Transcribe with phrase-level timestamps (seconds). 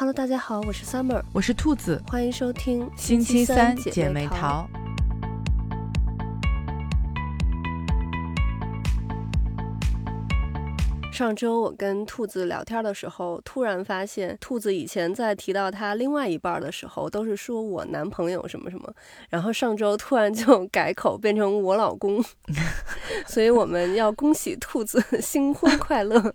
[0.00, 4.66] Hello，大家好，我是 Summer，我是兔子，欢迎收听星期三姐妹淘。
[11.12, 18.90] 上周我跟兔子聊天的时候，突然发现兔子以前在提到他另外一半的时候，都是说我男朋友什么什么，
[19.28, 22.24] 然后上周突然就改口变成我老公，
[23.28, 26.34] 所以我们要恭喜兔子新婚快乐。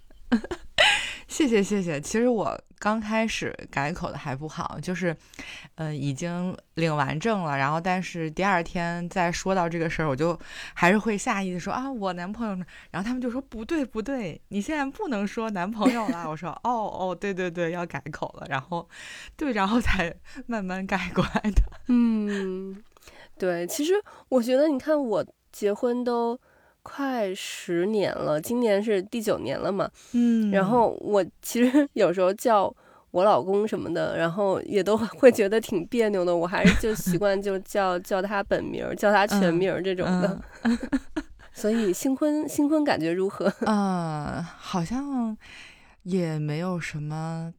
[1.27, 5.17] 谢谢谢谢，其实我刚开始改口的还不好，就是，
[5.73, 10.39] 呃，已经领完证了，然后但是第二天再说到这个事儿，我就
[10.75, 18.87] 还是会下意识说啊，我男朋友呢，然后他们就说不对不对，你现在不能说男朋友了， 我说哦哦，对对对，要改口了，然后，
[19.35, 20.13] 对，然后才
[20.45, 21.63] 慢慢改过来的。
[21.87, 22.83] 嗯，
[23.35, 23.93] 对，其实
[24.29, 26.39] 我觉得你看我结婚都。
[26.87, 29.89] 快十年了，今年是第九年了嘛。
[30.13, 32.71] 嗯，然后我其实有时候叫
[33.09, 36.35] 我老公什么的，然后也都会觉得挺别扭的。
[36.35, 40.39] 我还是就习惯就叫叫他本名，叫他全名这种的。
[41.51, 43.51] 所以新婚新婚感觉如何？
[43.65, 45.35] 嗯， 好像
[46.03, 47.51] 也没有什么。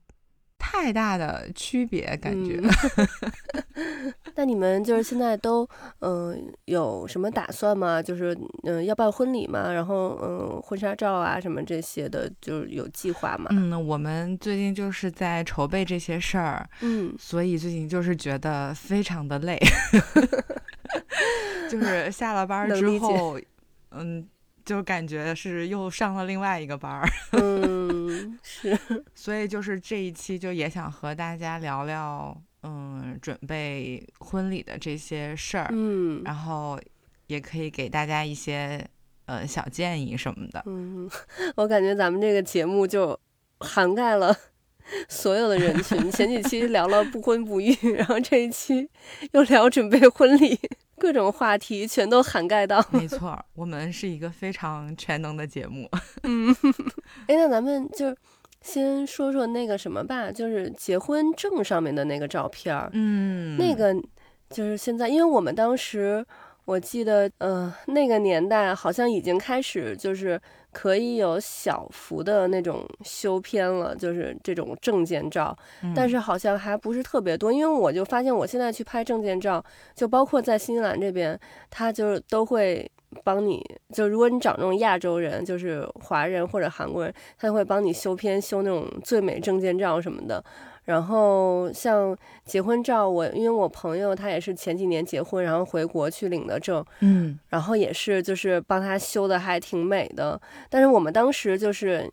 [0.58, 2.60] 太大的区别感觉。
[4.34, 5.66] 那你们就是现在都
[6.00, 8.02] 嗯有什么打算吗？
[8.02, 9.72] 就是嗯要办婚礼吗？
[9.72, 13.46] 然后嗯婚纱照啊什么这些的，就是有计划吗？
[13.50, 16.68] 嗯，我们最近就是在筹备这些事儿。
[16.82, 19.58] 嗯，所以最近就是觉得非常的累，
[21.70, 23.38] 就是下了班之后，
[23.90, 24.26] 嗯。
[24.66, 27.85] 就感觉是又上了另外一个班儿， 嗯，
[28.42, 28.78] 是，
[29.14, 36.80] 所以就是这一期就也想和大家聊聊，嗯，准备婚礼的这些事儿，嗯，然后
[37.26, 38.84] 也可以给大家一些
[39.26, 41.08] 呃小建议什么的，嗯，
[41.56, 43.18] 我感觉咱们这个节目就
[43.60, 44.36] 涵盖了
[45.08, 48.88] 所有的人群，前几期聊了不婚不育，然后这一期
[49.32, 50.58] 又聊准备婚礼。
[50.98, 55.88] 各种话题全都涵盖到，没错，我们是一个非常全能的节目。
[56.24, 56.54] 嗯，
[57.26, 58.16] 哎，那咱们就
[58.62, 62.90] 先说说那个什么吧，就是结婚证上面的那个照片儿。
[62.92, 63.94] 嗯，那个
[64.50, 66.24] 就是现在，因为我们当时
[66.64, 70.40] 我记得，呃，那个年代好像已经开始就是。
[70.76, 75.56] 可以有小幅的那种修片了，就是这种证件照，
[75.94, 77.50] 但是好像还不是特别多。
[77.50, 79.64] 因为我就发现，我现在去拍证件照，
[79.94, 82.86] 就包括在新西兰这边，他就是都会
[83.24, 83.64] 帮你，
[83.94, 90.44] 就如果你找那种亚洲人，就是华人或者韩国人，他会帮你修片，修那种最美证件照什么的。
[90.86, 100.40] 然后像结婚照，我因为我朋友他也是前几年结婚，然后回国去领的证，嗯，然后也是就是帮他修的还挺美的。
[100.70, 102.08] 但是我们当时就是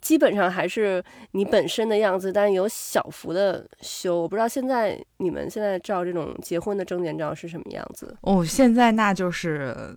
[0.00, 4.22] 基本上还是你本身的样子，但是有小幅的修。
[4.22, 8.16] 我不知道现在你们现在照这种结婚的证件照是什么样子？
[8.22, 9.96] 哦，现在那就是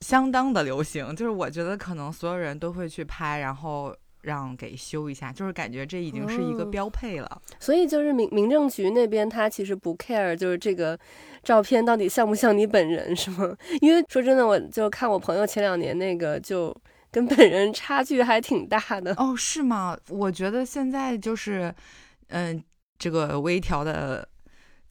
[0.00, 3.94] 相当的流行，就是我觉得可能所有人都会去拍，然后。
[4.22, 7.42] 让给修一下，就是感觉这已经是一个标配了。
[7.60, 10.98] 所以就是民民政局那边，他其实不 care，就是这个
[11.42, 13.56] 照片到底像不像你本人，是吗？
[13.80, 16.74] 因为说真的，我就看我朋友前两年那个，就
[17.10, 19.14] 跟本人差距还挺大的。
[19.18, 19.96] 哦，是吗？
[20.08, 21.74] 我觉得现在就是，
[22.28, 22.62] 嗯，
[22.98, 24.28] 这个微调的。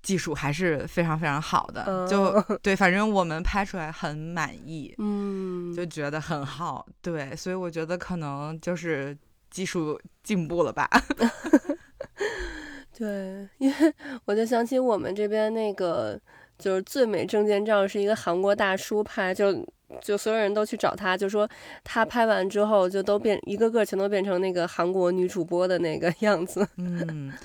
[0.01, 9.16] 技术还是非常非常好的，就对，反正我们拍出来很满意，嗯，就觉得很好，对，所以我觉得可能就是
[9.51, 10.89] 技术进步了吧。
[12.97, 13.94] 对，因为
[14.25, 16.19] 我就想起我们这边那个
[16.57, 19.66] 就是最美证件照是一个韩国大叔拍，就
[20.01, 21.47] 就所有人都去找他，就说
[21.83, 27.31] 他拍完之后就都变一个个全都变成那个韩国女主播的那个样子，嗯。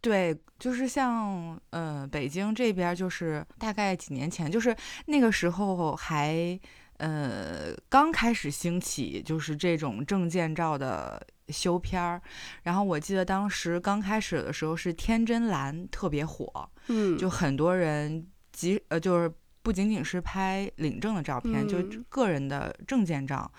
[0.00, 4.74] 对，就是像呃，北京这边就是大概几年前，就是
[5.06, 6.58] 那个时候还
[6.98, 12.20] 呃刚开始兴起，就是这种证件照的修片儿。
[12.62, 19.32] 然后我记得当时刚开始的时候是天真蓝特别火，嗯，就很多人即呃就是
[19.62, 21.78] 不仅仅是拍领证的照片，就
[22.08, 23.50] 个人的证件照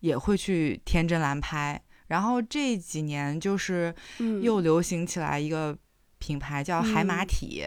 [0.00, 1.80] 也会去天真蓝拍。
[2.08, 3.92] 然后这几年就是
[4.40, 5.76] 又流行起来一个
[6.26, 7.64] 品牌叫海马体，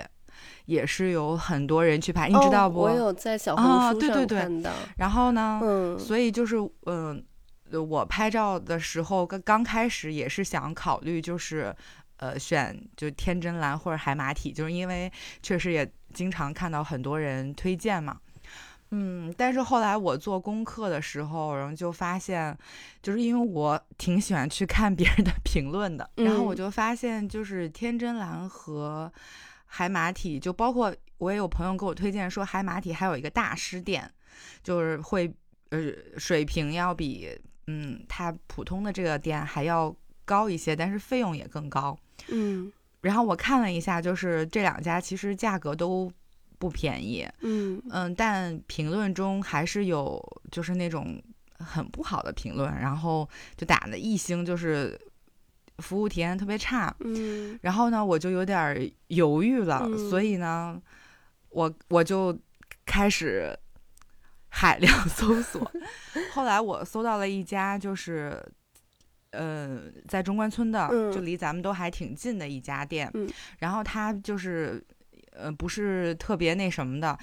[0.65, 2.81] 也是有很多人去拍，你知道不？
[2.81, 3.63] 我有在小红
[3.93, 4.69] 书上看到。
[4.97, 7.23] 然后呢，嗯，所以就是嗯，
[7.71, 11.73] 我拍照的时候刚刚开始也是想考虑，就是
[12.17, 15.09] 呃选就天真蓝或者海马体，就是因为
[15.41, 18.19] 确实也经常看到很多人推荐嘛。
[18.91, 22.57] 嗯，但是后来我做功课的时候，然后就发现，
[23.03, 29.11] 就是因为我挺喜欢去看别人的 评论的，然后我就发现，就是天真蓝和
[29.65, 34.11] 海马体，就包括我也有朋友给我推荐说，海马体还有一个大师店，
[34.63, 35.31] 就是会
[35.69, 35.79] 呃
[36.17, 37.29] 水平要比
[37.67, 39.95] 嗯它普通的这个店还要
[40.25, 41.95] 高一些，但是费用也更高。
[42.29, 42.71] 嗯，
[43.01, 46.11] 然后我看了一下，就是这两家其实价格都。
[46.59, 47.81] 不便宜，嗯。
[47.89, 50.21] 嗯，但评论中还是有
[50.51, 51.19] 就是那种
[51.57, 54.99] 很不好的评论，然后就打的一星，就是
[55.77, 60.79] 服务体验特别差，嗯，然后呢，我就有点犹豫了，所以呢，
[61.49, 62.37] 我我就
[62.85, 63.57] 开始
[64.49, 65.71] 海量搜索，
[66.33, 68.37] 后来我搜到了一家就是
[69.31, 69.79] 呃
[70.09, 73.09] 在中关村的，就离咱们都还挺近的一家店，
[73.59, 74.85] 然后他就是。
[75.41, 77.17] 呃，不是特别那什么的，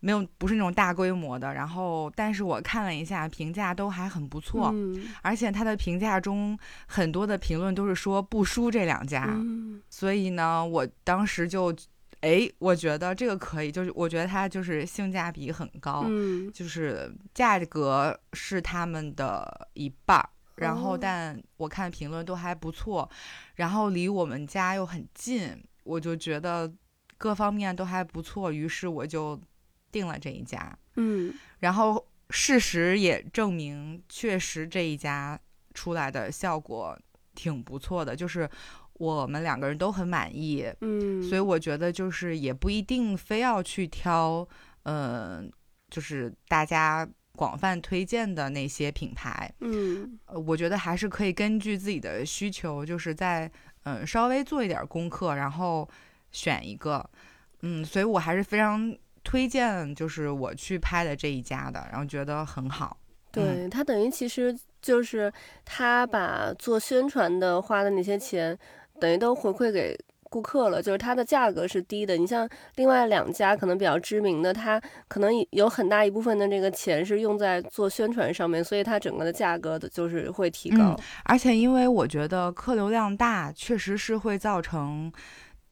[0.00, 1.54] 没有，不是那种大规模的。
[1.54, 4.74] 然后，但是我看了一下评价，都还很不错。
[5.22, 9.28] 而且他的评价中很多的评论都是说不输这两家。
[9.88, 11.72] 所以呢，我当时就，
[12.20, 16.04] 哎，我觉得这个可以，就是我觉得它就是性价比很高，
[16.52, 20.28] 就是价格是他们的一半儿。
[20.56, 23.08] 然后，但我看评论都还不错，
[23.54, 26.72] 然后离我们家又很近，我就觉得。
[27.22, 29.40] 各方面都还不错，于是我就
[29.92, 30.76] 定了这一家。
[30.96, 35.38] 嗯，然后事实也证明，确实这一家
[35.72, 36.98] 出来的效果
[37.32, 38.50] 挺不错的，就是
[38.94, 40.66] 我们两个人都很满意。
[40.80, 44.44] 嗯，所以我觉得就是也不一定非要去挑，
[44.82, 45.48] 嗯，
[45.90, 49.48] 就是大家广泛推荐的那些品牌。
[49.60, 53.48] 嗯，我觉得还是可以根据自己的需求，就是在
[53.84, 55.88] 嗯稍微做一点功课，然后。
[56.32, 57.08] 选一个，
[57.60, 58.92] 嗯，所以我还是非常
[59.22, 62.96] 推荐，就是我去拍的这一家的，然后觉得很好。
[63.30, 65.32] 对他等于其实就是
[65.64, 68.58] 他把做宣传的花的那些钱，
[69.00, 72.16] 等于都回馈给顾客了，就是它的价格是低的。
[72.16, 72.46] 你像
[72.76, 74.78] 另外两家可能比较知名的，它
[75.08, 80.94] 可能有很大一部分的这个钱是用在做宣传上面，所以它整个的价格的就是会提高。
[81.24, 85.10] 而且因为我觉得客流量大，确实是会造成。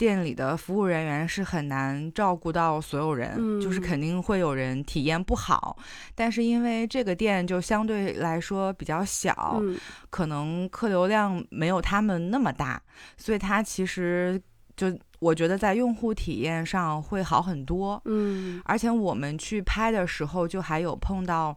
[0.01, 5.77] 店里的服务人员是很难照顾到所有人，就是肯定会有人体验不好。
[6.15, 9.61] 但是因为这个店就相对来说比较小，
[10.09, 12.81] 可能客流量没有他们那么大，
[13.19, 14.41] 所以它其实
[14.75, 14.87] 就
[15.19, 18.01] 我觉得在用户体验上会好很多。
[18.07, 21.55] 嗯，而且我们去拍的时候就还有碰到。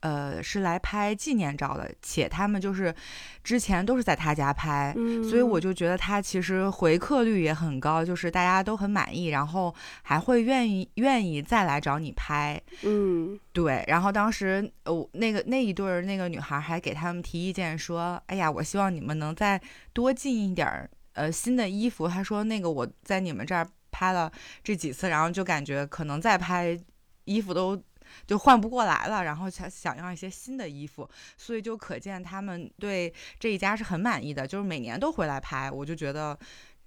[0.00, 2.94] 呃，是来拍纪念照的，且他们就是
[3.42, 4.94] 之前都是在他家拍，
[5.28, 12.60] 所以我就觉得他其实回客率也很高，就是大家都很满意，然后还会愿意愿意再来找你拍。
[12.82, 13.84] 嗯，对。
[13.88, 19.60] 然后当时哦，那个那一对儿那个女孩还给他们提意见说：“哎呀，我希望你们能再
[19.92, 24.30] 多进一点儿呃新的衣服。”她说：“那个我在你们这儿拍了
[24.62, 26.78] 这几次，然后就感觉可能再拍
[27.24, 27.76] 衣服都。”
[28.26, 36.38] 就换不过来了，然后才想要一些新的衣服，所以就可见他们对这一家是很满意的，就是每年都回来拍，我就觉得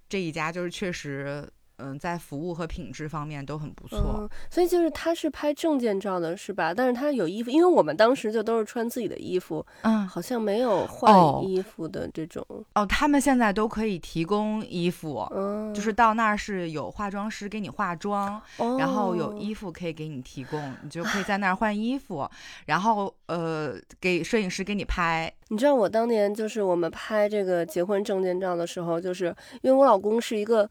[0.08, 1.48] 这一家就是确实。
[1.78, 6.72] 嗯，在服务和品质方面都很不错，所以就是他是拍证件照的，是吧？
[6.72, 12.46] 但是他有衣服，因为我们当时就都是穿自己的衣服，嗯，好像没有换衣服的这种。
[12.74, 15.26] 哦，他们现在都可以提供衣服，
[15.74, 18.40] 就是到那儿是有化妆师给你化妆，
[18.78, 22.28] 然后有衣服可以给你提供，你就可以在那儿换衣服，
[22.66, 25.32] 然后呃，给摄影师给你拍。
[25.48, 30.68] 你知道我当年就是我们拍这个结婚证件照的时候，就是因为我老公是一个。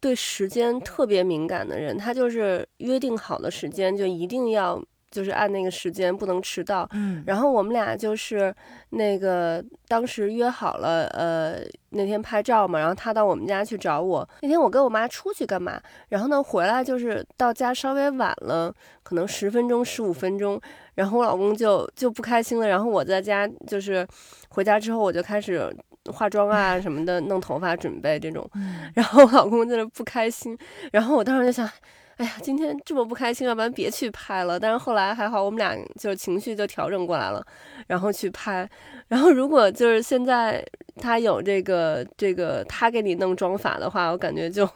[0.00, 6.88] 对时间特别敏感的人，他就是约定好的时间就一定要就是按那个时间不能迟到。
[6.92, 8.54] 嗯，然后我们俩就是
[8.90, 11.58] 那个当时约好了，呃，
[11.90, 14.26] 那天拍照嘛，然后他到我们家去找我。
[14.40, 15.78] 那天我跟我妈出去干嘛？
[16.08, 20.58] 然后呢回来就是到家稍微晚了，可能十分钟十五分钟。
[20.94, 22.66] 然后我老公就就不开心了。
[22.66, 24.06] 然后我在家就是
[24.48, 25.70] 回家之后我就开始。
[26.12, 28.48] 化妆啊什么的，弄头发准备这种，
[28.94, 30.56] 然后我老公在那不开心，
[30.92, 31.68] 然后我当时就想，
[32.16, 34.58] 哎呀，今天这么不开心，要不然别去拍了。
[34.58, 37.44] 但是后来还好，我们俩就情绪就调整过来了，
[37.86, 38.68] 然后去拍。
[39.08, 40.64] 然后如果就是现在
[40.96, 44.68] 他有这个这个他给你弄妆法的话，我感觉就。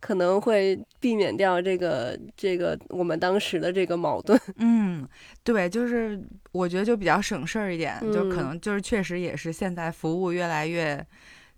[0.00, 4.38] 可能会避免掉这个这个我们当时的这个矛盾。
[4.56, 5.08] 嗯，
[5.42, 6.20] 对，就是
[6.52, 11.04] 我觉得就比较省事儿一点，就可能就是确实也是现在服务越来越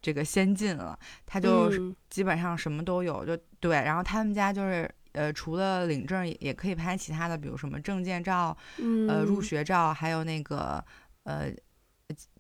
[0.03, 1.71] 这个先进了，他就
[2.09, 3.77] 基本上什么都有，就对。
[3.77, 10.83] 然后他们家就是呃，除了领证，也可以拍其他的，比如什么证件照，嗯，呃，入学照，还有那个
[11.25, 11.51] 呃，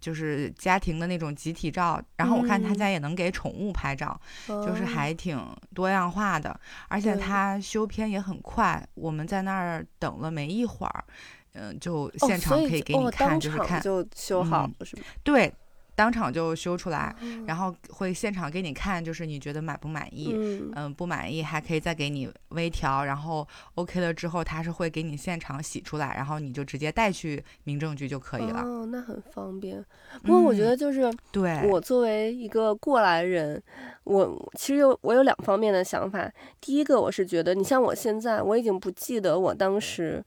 [0.00, 2.02] 就是家庭的那种集体照。
[2.16, 5.38] 然后我看他嗯家也能给宠物拍照，就是哦还挺
[5.74, 6.58] 多样化的，
[6.88, 8.86] 而且他修片也很快。
[8.94, 11.04] 我们在那儿等了没一会儿，
[11.54, 15.02] 嗯、就哦现场可以给你哦看，当就是看就修好嗯了是吗？
[15.22, 15.52] 对，
[15.94, 20.32] 当场就修出来，哦然后会现场给你看，就是你觉得满不满意。
[20.34, 28.62] 嗯嗯，不满意还可以再给你微调，然后 OK 了之后，他是会给你现场洗出来，然后你就直接带去民政局就可以了。
[28.62, 29.84] 哦，那很方便。
[30.22, 33.62] 不过我觉嗯得就是对，我作为一个过来人，
[34.04, 36.30] 我其实有我有两方面的想法。
[36.60, 40.24] 第一个，我是觉得你像我现在，我已经不记得我当时，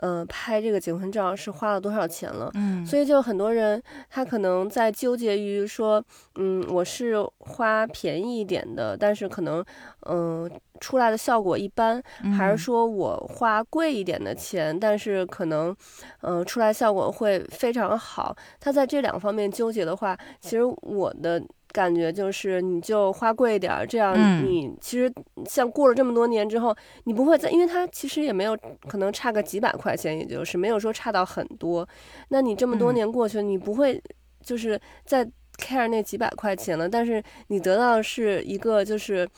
[0.00, 2.50] 呃，拍这个结婚照是花了多少钱了。
[2.54, 6.02] 嗯，所以就很多人他可能在纠结于说，
[6.36, 9.64] 嗯，我是花便宜一点的，但是可能，
[10.06, 12.02] 嗯、出来的效果一般，
[12.36, 15.74] 还是嗯说我花贵一点的钱，但是可能，
[16.22, 18.34] 嗯、出来效果会非常好。
[18.58, 21.42] 他在这两方面纠结的话，其实我的
[21.72, 25.12] 感觉就是，你就花贵一点儿，这样嗯你其实
[25.46, 26.74] 像过了这么多年之后，
[27.04, 28.56] 你不会再，因为它其实也没有
[28.88, 31.88] 可能差个几百块钱，也就是没有说差到很多。
[32.28, 34.02] 那你这么多嗯年过去，你不会
[34.42, 35.24] 就是在
[35.58, 39.28] care 那几百块钱了，但是你得到的是一个就是。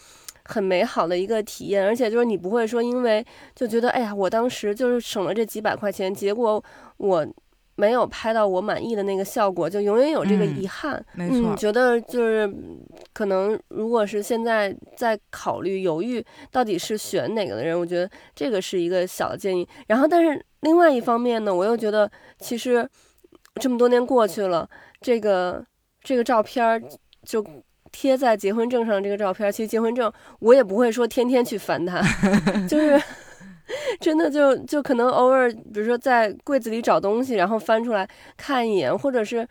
[0.47, 3.25] 很美好的一个体验，而且就是你不会说因为
[3.55, 6.63] 就觉得哎呀，我当时就是省了这几百块钱，结果
[6.97, 7.25] 我
[7.75, 11.05] 没有拍到我满意的那个效果，就永远有这个嗯遗憾。
[11.15, 12.79] 没错嗯，觉得就是嗯
[13.13, 19.67] 可能如果是现在在考虑犹豫到底是选哪个的人，我觉得这个是一个小的建议。
[19.87, 22.89] 然后，但是另外一方面呢，我又觉得其实
[23.61, 24.69] 这么多年过去了，
[25.01, 25.65] 这个
[26.03, 26.83] 这个照片儿
[27.25, 27.45] 就。
[27.95, 32.01] 贴在结婚证上这个照片儿，其实结婚证我也不会说天天去翻它，
[32.67, 32.99] 就是
[34.01, 39.47] 真的就就可能偶尔，比如说在柜子里找东西，然后翻出来看一眼，或者是，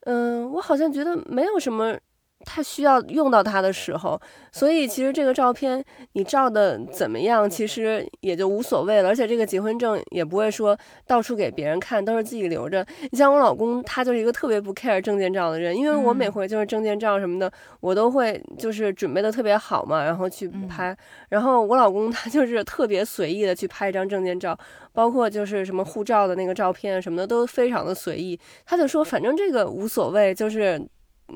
[0.00, 1.96] 嗯、我好像觉得没有什么
[2.44, 4.20] 太需要用到它的时候，
[4.50, 9.08] 所以其实这个照片你照的怎么样，其实也就无所谓了。
[9.10, 12.84] 而且这个结婚证也不会说到处给别人看，都是自己留着。
[13.10, 20.96] 你像我老公，他就是一个特别不 care 证件照的人，因为我每嗯回就是证件照什么的，我都会就是准备的特别好嘛，然后去嗯拍。
[21.28, 24.58] 然后我老公他就是特别随意的去拍一张证件照，
[24.92, 28.38] 包括就是什么护照的那个照片什么的都非常的随意。
[28.64, 30.80] 他就说反正这个无所谓，就是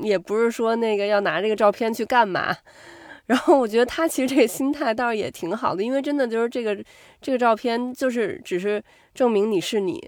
[0.02, 2.56] 也不是说那个要拿这个照片去干嘛。
[3.26, 6.76] 然后我觉得他其实这个心态倒是也挺好的，因为真的就是这个
[7.22, 8.82] 这个照片就是只是
[9.14, 10.06] 证明你是你，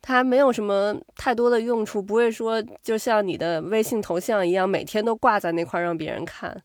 [0.00, 6.62] 它没有什么太多的用处，不会说就像你的微信头像一样每天都挂在那块儿让别人看。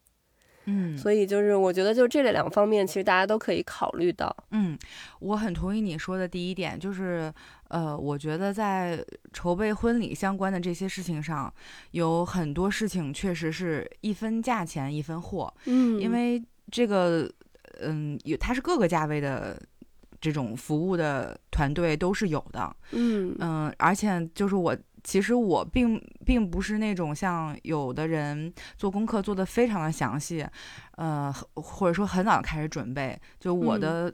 [0.69, 4.35] 嗯所以就是我觉得就这两方面，其实大家都可以考虑到。
[4.51, 4.77] 嗯，
[5.19, 7.33] 我很同意你说的第一点，就是
[7.69, 11.53] 呃，我觉得在筹备婚礼相关的这些事情上，
[11.91, 17.31] 有很多事情确实是一分价钱一分货，嗯因为这个
[17.81, 19.61] 嗯，有它是各个价位的。
[20.19, 30.43] 这种服务的团队都是有的，嗯嗯，而且就是我，其实我并并不是那种像有的人做功课做得非常的详细，
[30.95, 34.13] 呃，或者说很早开始准备，就我嗯的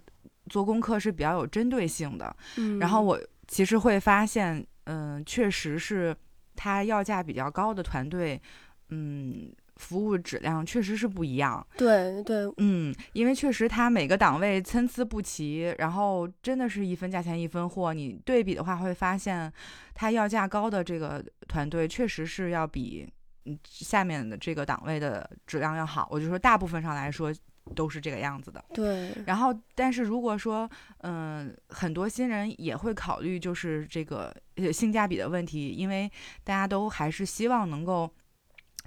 [0.50, 2.36] 做功课是比较有针对性的。
[2.58, 6.16] 嗯，然后我其实会发现，嗯、确实是
[6.56, 8.42] 他要价比较高的团队，
[8.90, 11.66] 嗯，服务质量确实是不一样。
[11.78, 17.94] 对对，嗯，因为确实它每个档位参差不齐，然后真的是一分价钱一分货。
[17.94, 19.52] 你对比的话，会发现
[19.96, 23.12] 它要价高的这个团队确实是要比
[23.46, 26.08] 嗯下面的这个档位的质量要好。
[26.12, 27.34] 我就说大部分上来说
[27.75, 28.63] 都是这个样子的。
[28.74, 36.12] 对，然后，但是如果说，嗯、很多新人也会考虑就是这个呃性价比的问题，因为
[36.43, 38.10] 大家都还是希望能够，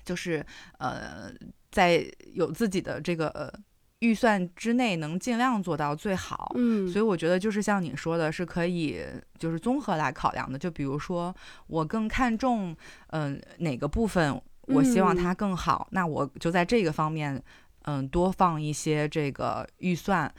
[0.05, 0.45] 就是
[0.79, 1.33] 呃，
[1.71, 3.53] 在有自己的这个呃
[4.01, 6.53] 预算之内，能尽量做到最好。
[6.55, 9.03] 嗯，所以我觉得就是像你说的，是可以
[9.39, 10.59] 就是综合来考量的。
[10.59, 11.35] 就比如说，
[11.67, 12.77] 我更看重
[13.09, 17.43] 嗯、哪个部分，我希望它更好，那我就在这个方面
[17.87, 20.33] 嗯多放一些这个预算。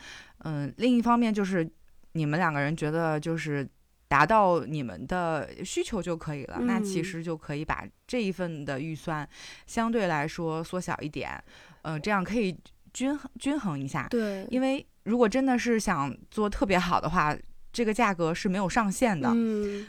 [0.45, 1.69] 嗯，另一方面就是
[2.13, 3.67] 你们两个人觉得就是。
[4.09, 9.27] 达到你们的需求就可以了，那其嗯实就可以把这一份的预算
[9.65, 11.29] 相对来说缩小一点，
[11.81, 12.57] 嗯、这样可以
[12.93, 14.07] 均衡均衡一下。
[14.09, 17.35] 对，因为如果真的是想做特别好的话，
[17.73, 19.29] 这个价格是没有上限的。
[19.35, 19.85] 嗯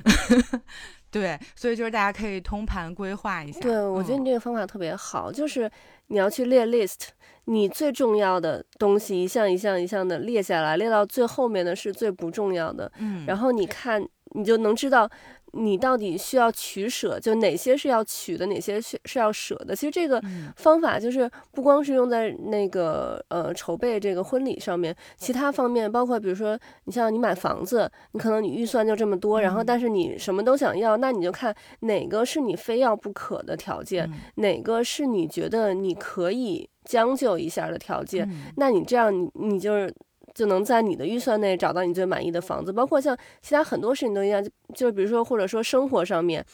[1.12, 3.60] 对，所以就是大家可以通盘规划一下。
[3.60, 5.70] 对，我觉得嗯你这个方法特别好，就是
[6.08, 7.10] 你要去列 list，
[7.50, 15.08] 你最重要的东西一项一项一项的列下来，列到最后面的是最不重要的，嗯，然后你看，你就能知道
[15.52, 19.74] 你到底需要取舍，就哪些是要取的，哪些是是要舍的。
[19.74, 38.28] 其实这个嗯方法就是不光是用在那个呃筹备这个婚礼上面，其他方面，包括比如说你像你买房子，你可能你预算就这么多，然后嗯但是你什么都想要，那你就看哪个是你非要不可的条件，嗯哪个是你觉得你可以将就一下的条件。
[38.28, 39.94] 嗯那你这样你你就是
[40.38, 46.44] 就能在你的预算内找到你最满意的房子，包括像其他很多事情都一样，就就是比如说或者说生活上面，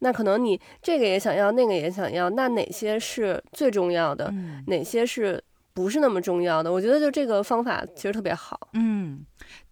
[0.00, 5.42] 那可能你这个也想要，那个也想要，那哪些是最重要的，嗯哪些是
[5.72, 6.70] 不是那么重要的？
[6.70, 8.60] 我觉得就这个方法其实特别好。
[8.74, 9.24] 嗯，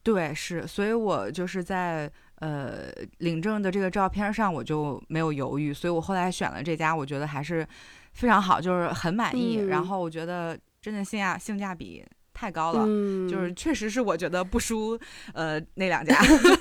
[0.03, 7.69] 对，是，所以我就是在呃领证的这个照片上，我就没有犹豫，所以我后来选了这家，我觉得还是
[8.15, 9.57] 非常好，就是很满意。
[9.67, 12.03] 然嗯后我觉得真的性价性价比
[12.39, 12.85] 太高了。
[12.87, 14.97] 嗯，就是确实是我觉得不输
[15.35, 16.17] 呃那两家，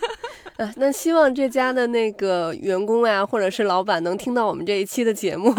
[0.57, 5.53] 呃，那希望这家的那个员工呀，或者是老板能听到我们这一期的节目，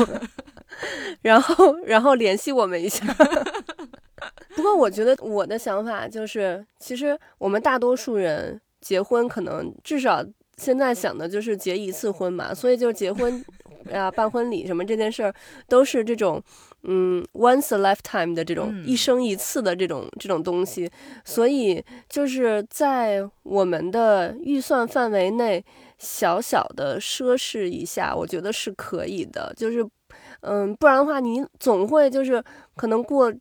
[1.22, 3.06] 然后然后联系我们一下。
[4.56, 10.24] 不过我觉得我的想法就是，其实我们大多数人结婚可能至少
[10.56, 13.44] 现在想的就是结一次婚嘛，所以就结婚
[13.92, 15.32] 啊、办婚礼什么这件事儿
[15.68, 16.42] 都是这种
[16.84, 20.88] 嗯 once a lifetime 的这种嗯一生一次的这种这种东西，
[21.24, 25.64] 所以就是在我们的预算范围内，
[25.98, 29.52] 小小的奢侈一下，我觉得是可以的。
[29.56, 29.84] 就是，
[30.42, 32.42] 嗯，不然的话，你总会就是
[32.76, 33.32] 可能过，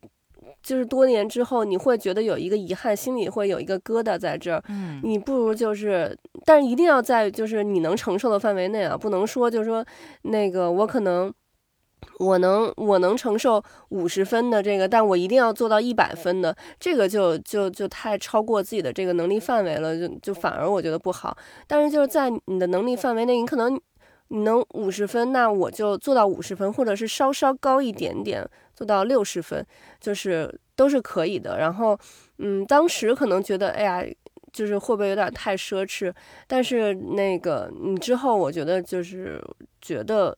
[0.64, 4.64] 就是多年之后，你会觉得有一个遗憾，心里会有一个疙瘩在这儿。
[4.70, 9.86] 嗯你不如就是，但是一定要在就是你能承受的范围内啊，不能说就是说
[10.24, 11.32] 那个我可能。
[12.20, 21.38] 我能我能承受五十分的这个，但我一定要做到一百分的，这个就就就太超过自己的这个能力范围了，就就反而我觉得不好。
[21.68, 23.80] 但是就是在你的能力范围内，你可能
[24.30, 29.64] 你能五十分，那我就做到五十分，或者是稍稍高一点点，做到六十分，
[30.00, 31.60] 就是都是可以的。
[31.60, 31.98] 然后，
[32.40, 34.04] 嗯，当时可能觉得，哎呀，
[34.52, 36.12] 就是会不会有点太奢侈？
[36.48, 39.40] 但是那个你之后，我觉得就是
[39.82, 40.36] 觉得。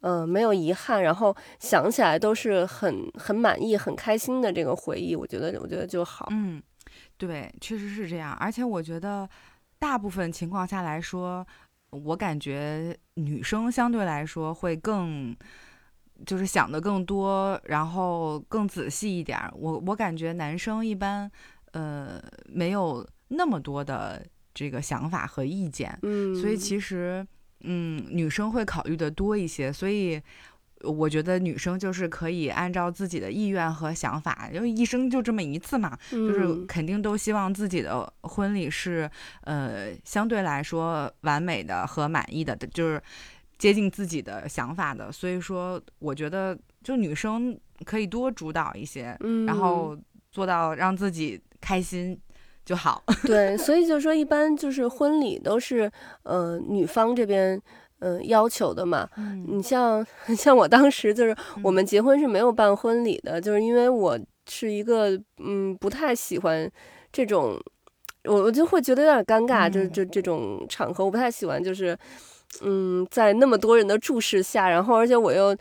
[0.00, 6.28] 嗯，没有遗憾，然后想起来都是很很满意、很开心的这个回忆，我觉得我觉得就好。
[6.30, 6.62] 嗯，
[7.16, 8.32] 对，确实是这样。
[8.34, 9.28] 而且我觉得，
[9.78, 11.46] 大部分情况下来说，
[11.90, 15.34] 我感觉女生相对来说会更，
[16.24, 19.52] 就是想的更多，然后更仔细一点儿。
[19.56, 21.30] 我我感觉男生一般，
[21.72, 27.26] 呃，没有那么多的这个想法和意见，嗯，所以其实，
[27.66, 29.72] 嗯，女生会考虑的多一些。
[29.72, 30.22] 所以。
[30.82, 43.02] 我觉得女生就是可以按照自己的意愿和想法，因为一生就这么一次嘛，就是嗯肯定都希望自己的婚礼是呃相对来说完美的和满意的，就是
[43.56, 45.10] 接近自己的想法的。
[45.10, 49.96] 所以说，我觉得就女生可以多主导一些，嗯，然后
[50.30, 52.16] 做到让自己开心
[52.66, 53.02] 就好。
[53.24, 55.90] 对，所以就是说一般就是婚礼都是
[56.24, 57.54] 呃女方这边
[58.00, 59.08] 嗯、呃要求的嘛。
[59.16, 60.04] 嗯你像
[60.36, 64.18] 像我当时就是我嗯们结婚是没有办婚礼的，就是因为我
[64.50, 66.70] 是一个嗯不太喜欢
[67.10, 67.58] 这种，
[68.24, 71.96] 我我就会觉得有点尴尬，就是就这种场合我不太喜欢，就是
[72.62, 75.56] 嗯在那么多人的注视下，然后而且我又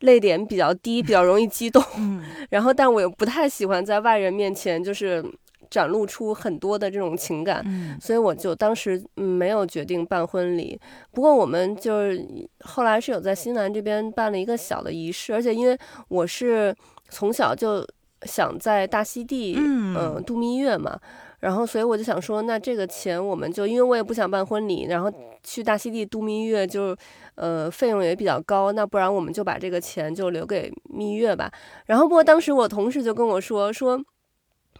[0.00, 5.24] 泪点比较低，比较容易激动，嗯 然后但我又不太喜欢在外人面前就是
[5.70, 10.78] 展露出很多的这种情感，嗯所以我就当时嗯没有决定办婚礼。
[11.12, 12.26] 不过我们就是
[12.60, 15.76] 后来是有在新兰这边办了一个小的仪式，而且因为
[16.08, 16.74] 我是
[17.08, 17.86] 从小就
[18.22, 20.98] 想在大溪地嗯呃度蜜月嘛。
[21.40, 25.12] 然后，所以我就想说，那这个钱我们就，因为我也不想办婚礼，然后
[25.44, 26.96] 去大溪地度蜜月就，
[27.34, 31.52] 呃，费用也比较高，那不然我们就把这个钱就留给蜜月吧。
[31.84, 34.02] 然后，不过当时我同事就跟我说，说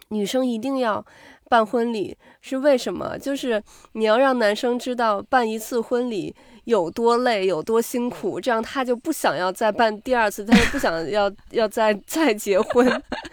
[0.09, 1.05] 女生一定要
[1.49, 3.17] 办婚礼，是为什么？
[3.17, 3.61] 就是
[3.93, 12.85] 你要让男生知道办一次婚礼有多累，有多辛苦，这样他就不想要再办第二次，他就不想要要再再结婚。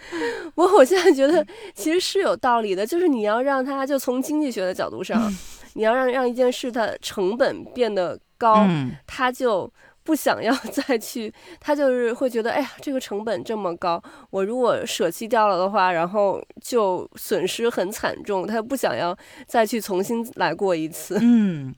[0.55, 5.29] 我我现在觉得其实是有道理的，就是你要让他就从经济学的角度上，
[5.73, 9.69] 你要让让一件事它成本变得高，嗯他就
[10.05, 21.17] 不想要 再去，他就是会觉得，哎呀，这个成本这么高，我如果舍弃掉了的话，然后就损失很惨重，他不想要再去重新来过一次。
[21.21, 21.73] 嗯，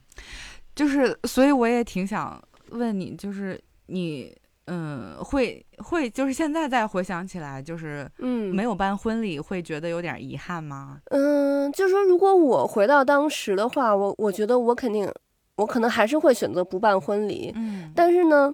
[0.75, 2.39] 就是，所以我也挺想
[2.71, 4.35] 问你，就是你，
[4.65, 10.99] 嗯，会会，就是现在再回想起来，就是嗯，没有办婚礼，会觉得有点遗憾吗？
[11.11, 15.09] 嗯，就是说，如果我回到当时的话，我我觉得我肯定，
[15.57, 17.51] 我可能还是会选择不办婚礼。
[17.55, 18.53] 嗯，但是呢。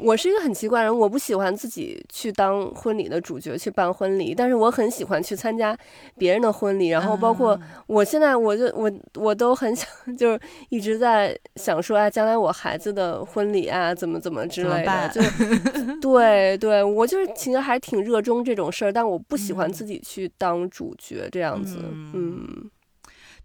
[0.00, 5.76] 我是一个很奇怪人，我不喜欢自己去当婚礼的主角去办婚礼，但是我很喜欢去参加
[6.16, 6.86] 别人的婚礼。
[6.90, 7.58] 然后包括
[7.88, 15.20] 我现在，我就我我都很想， 就是一直在想说，哎，将来我孩子的婚礼啊，怎么怎么之类的，就
[16.00, 21.76] 对对，我就是其实还挺热衷这种事儿，但我不喜欢自己去当主角这样子。
[22.14, 22.70] 嗯，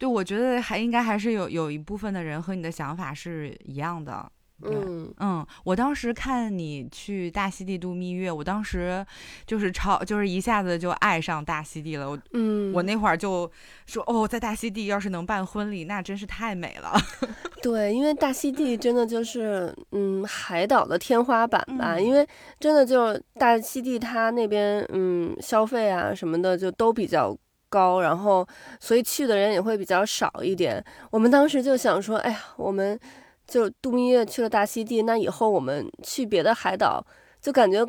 [0.03, 4.29] 对，我觉得还应该还是有有一部分的人和你的想法是一样的。
[4.65, 9.05] 嗯嗯，我当时看你去大溪地度蜜月，我当时
[9.45, 12.09] 就是超，就是一下子就爱上大溪地了。
[12.09, 13.49] 我嗯，我那会儿就
[13.85, 16.93] 说，哦，在大溪地要是能办婚礼，那真是太美了。
[17.61, 22.27] 对，因为大溪地真的就是嗯海岛的天花板吧，因为
[22.59, 27.35] 真的就大溪地它那边嗯消费啊什么的就都比较
[27.75, 28.47] 高，然后
[28.79, 30.83] 所以去的人也会比较少一点。
[31.11, 32.99] 我们当时就想说，哎呀，我们。
[33.45, 37.05] 就度蜜月去了大溪地，那以后我们去别的海岛，
[37.41, 37.85] 就感觉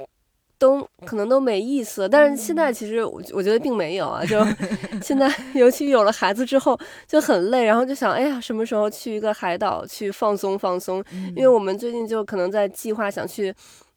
[0.58, 2.08] 都可能都没意思。
[2.08, 4.44] 但是现在其实我我觉得并没有啊，就
[5.00, 11.02] 现在尤其有了孩子之后就很累，然后就想，哎呀，什么时候去一个海岛去放松放松？
[11.36, 13.54] 因为我们最近就可能在计划想去。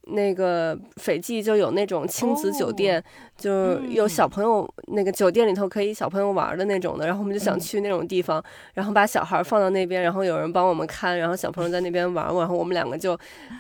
[0.10, 3.04] 那个斐济就有那种亲子酒店，
[3.38, 8.44] 就是有小朋友那个酒店里头可以小朋友玩的那种的，然后我们就想去那种地方，
[8.74, 13.20] 然后把小孩放到那边，然后有人帮我们看，然后小朋友在那边玩玩，然后我们两个就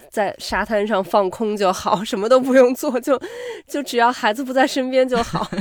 [0.09, 3.19] 在沙滩上放空就好， 什么都不用做，就
[3.67, 5.49] 就只要孩子不在身边就好。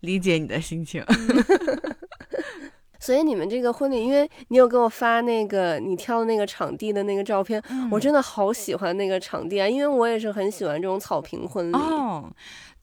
[0.00, 1.04] 理解你的心情。
[3.06, 9.68] 所以你们这个婚礼，因为你有给我发那个你挑的那个场地的那个照片，我真的好喜欢那个场地啊！
[9.68, 11.76] 因为我也是很喜欢这种草坪婚礼。
[11.76, 12.28] 哦，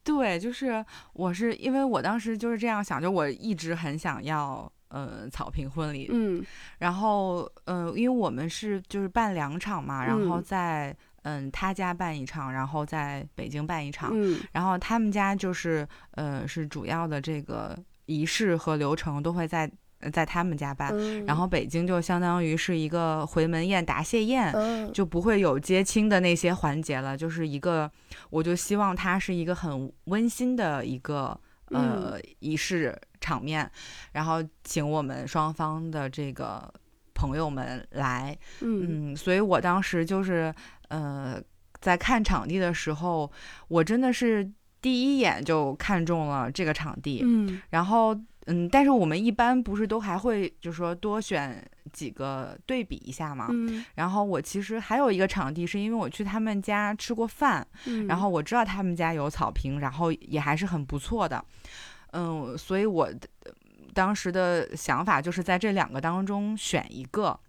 [0.02, 6.08] 对，就是我是因为我当时就是这样想，就我一直很想要呃草坪婚礼。
[6.10, 6.42] 嗯，
[6.78, 14.12] 然后呃，因为我们是就是办两场嘛，然后在嗯他家办一场，然后在北京办一场。
[14.14, 19.70] 嗯，然后他们家就是呃是主要的这个仪式和流程都会在。
[20.12, 20.92] 在他们家办，
[21.26, 24.54] 然后北京就相当于是一个回门宴、答谢宴，
[24.94, 27.16] 就不会有接亲的那些环节了。
[27.16, 27.90] 就是一个，
[28.30, 31.40] 我就希望它是一个很温馨的一个
[31.70, 33.70] 呃仪式场面，
[34.12, 36.74] 然后请我们双方的这个
[37.14, 40.54] 朋友们来，嗯，所以我当时就是
[40.90, 41.42] 呃
[41.80, 43.32] 在看场地的时候，
[43.68, 44.50] 我真的是
[44.82, 48.18] 第一眼就看中了这个场地，嗯，然后。
[48.48, 53.48] 嗯，但是我们一般不是都还会，就是说多选几个对比一下嘛。
[53.50, 53.86] 嗯。
[53.96, 57.66] 然后我其实还有一个场地，是因为我去他们家吃过饭，
[58.08, 61.44] 然后我知道他们家有草坪，然后也还是很不错的。
[62.12, 63.10] 嗯，所以我
[63.94, 67.40] 当时的想法就是在这两个当中选一个。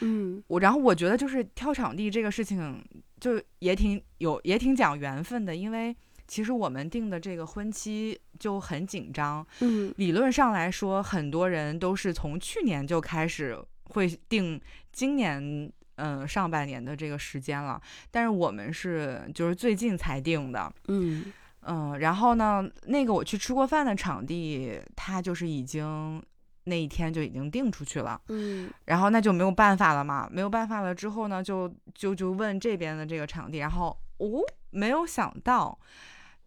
[0.00, 0.42] 嗯。
[0.46, 2.80] 我然后我觉得就是挑场地这个事情，
[3.18, 5.94] 就也挺有也挺讲缘分的，因为。
[6.26, 13.56] 其实我们定的这个婚期就很紧张，嗯，理论上来说，很多人都是从去年就开始
[13.90, 14.60] 会定
[14.90, 17.80] 今年，嗯，上半年的这个时间了。
[18.10, 21.98] 但是我们是就是最近才定的，嗯嗯。
[21.98, 26.22] 然后呢，那个我去吃过饭的场地，他就是已经
[26.64, 28.70] 那一天就已经定出去了，嗯。
[28.86, 35.78] 然后那就没有办法了嘛，没有办法了之后呢，就就就问这边的这个场地，然后哦，没有想到。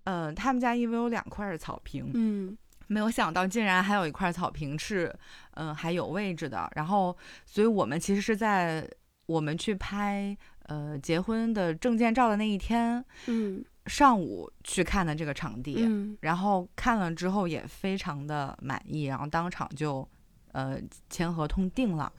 [0.09, 5.13] 嗯，他们家因为有两块是草坪，嗯，没有想到竟然还有一块草坪是，
[5.55, 6.71] 嗯，还有位置的。
[6.75, 7.13] 然后，
[7.45, 8.89] 所以我们其实是在
[9.25, 20.07] 我们去拍呃结婚的证件照的那一天，嗯，上午去看的这个场地，嗯，然后看了之后也非常的满意，然后当场就
[20.53, 22.09] 呃签合同定了，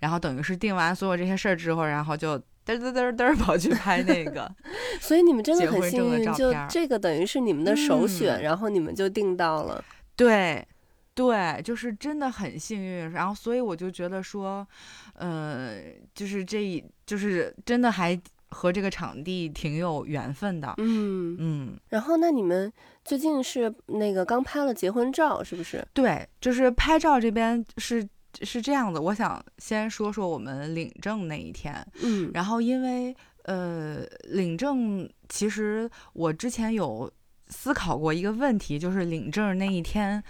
[0.00, 2.38] 然后等于是定完所有这些事儿之后，然后就。
[2.78, 4.50] 嘚嘚嘚嘚跑去拍那个，
[5.00, 9.84] 所以你们真的很幸运，就这个等于是你们的首选，然后你们就订到了。
[10.16, 10.66] 对，
[11.14, 13.10] 对，就是真的很幸运。
[13.12, 14.66] 然后，所以我就觉得说，
[15.14, 15.80] 呃，
[16.14, 20.74] 就是这一，就是真的还和这个场地挺有缘分的。
[20.78, 21.80] 嗯嗯。
[21.88, 22.72] 然后，那你们
[23.04, 25.86] 最近是那个刚拍了结婚照，是不是？
[25.94, 28.06] 对，就是拍照这边是。
[28.42, 31.86] 是这样的，我想先说说我们领证那一天。
[32.02, 33.14] 嗯，然后因为
[33.44, 37.10] 呃，领证其实我之前有
[37.48, 40.22] 思考过一个问题，就是领证那一天，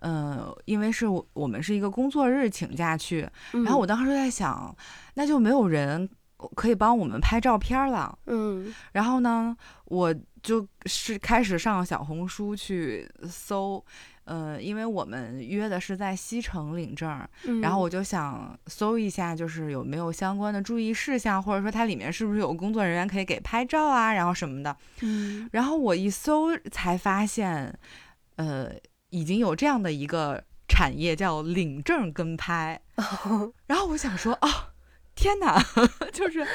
[0.00, 4.76] 呃，因为是我们是一个工作日请假去，然后我当时在想，
[5.14, 6.08] 那就没有人
[6.48, 8.18] 可以帮我们拍照片了。
[8.26, 13.84] 嗯，然后呢，我就是开始上小红书去搜。
[14.26, 17.28] 呃，因为我们约的是在西城领证，
[17.60, 24.74] 然后我就想搜一下，就是有没有相关的注意事项，或者说它里面是不是有工作人员可以给拍照啊，然后什么的。
[25.02, 27.78] 嗯，然后我一搜才发现，
[28.36, 28.72] 呃，
[29.10, 32.80] 已经有这样的一个产业叫领证跟拍。
[33.66, 34.48] 然后我想说，哦，
[35.14, 35.62] 天哪，
[36.12, 36.46] 就是，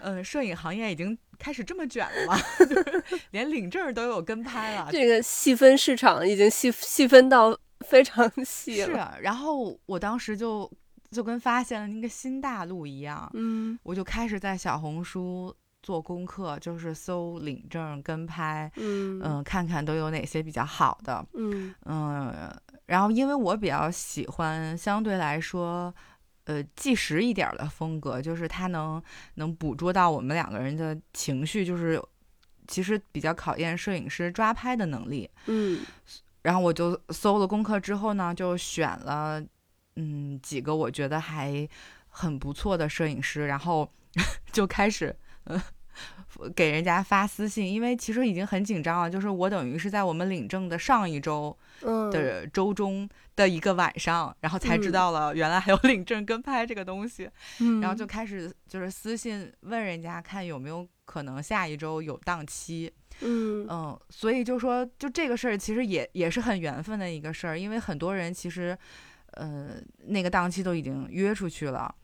[0.00, 1.18] 呃，摄影行业已经。
[1.38, 2.38] 开始这么卷了吗？
[2.60, 4.88] 就是连领证都有跟拍了。
[4.92, 9.16] 这个细分市场已经细细分到非常细了。
[9.16, 10.70] 是，然后我当时就
[11.10, 25.92] 就跟发现了那个新大陆一样，嗯，我就开始在小红书做功课，就是搜领证跟拍，嗯嗯，看看都有哪些比较好的，嗯嗯，然后因为我比较喜欢相对来说。
[26.44, 29.02] 呃，纪实一点的风格，就是它能
[29.34, 32.02] 能捕捉到我们两个人的情绪，就是
[32.66, 35.30] 其实比较考验摄影师抓拍的能力。
[35.46, 35.80] 嗯，
[36.42, 39.42] 然后我就搜了功课之后呢，就选了
[39.96, 41.68] 嗯几个我觉得还
[42.08, 43.90] 很不错的摄影师，然后
[44.52, 45.60] 就开始嗯。
[46.54, 49.10] 给人家发私信，因为其实已经很紧张了。
[49.10, 51.56] 就是我等于是在我们领证的上一周
[52.10, 57.28] 的周中的一个晚上，然后才知道了原来还有领证跟拍这个东西，
[57.80, 62.92] 然后就开始就是私信问人家看有没有可能下一周有档期。
[63.20, 68.76] 嗯嗯，所以就说就这个事儿其实也也是很缘分的一个事儿，因为很多人其实
[69.32, 69.70] 呃
[70.06, 71.94] 那个档期都已经约出去了，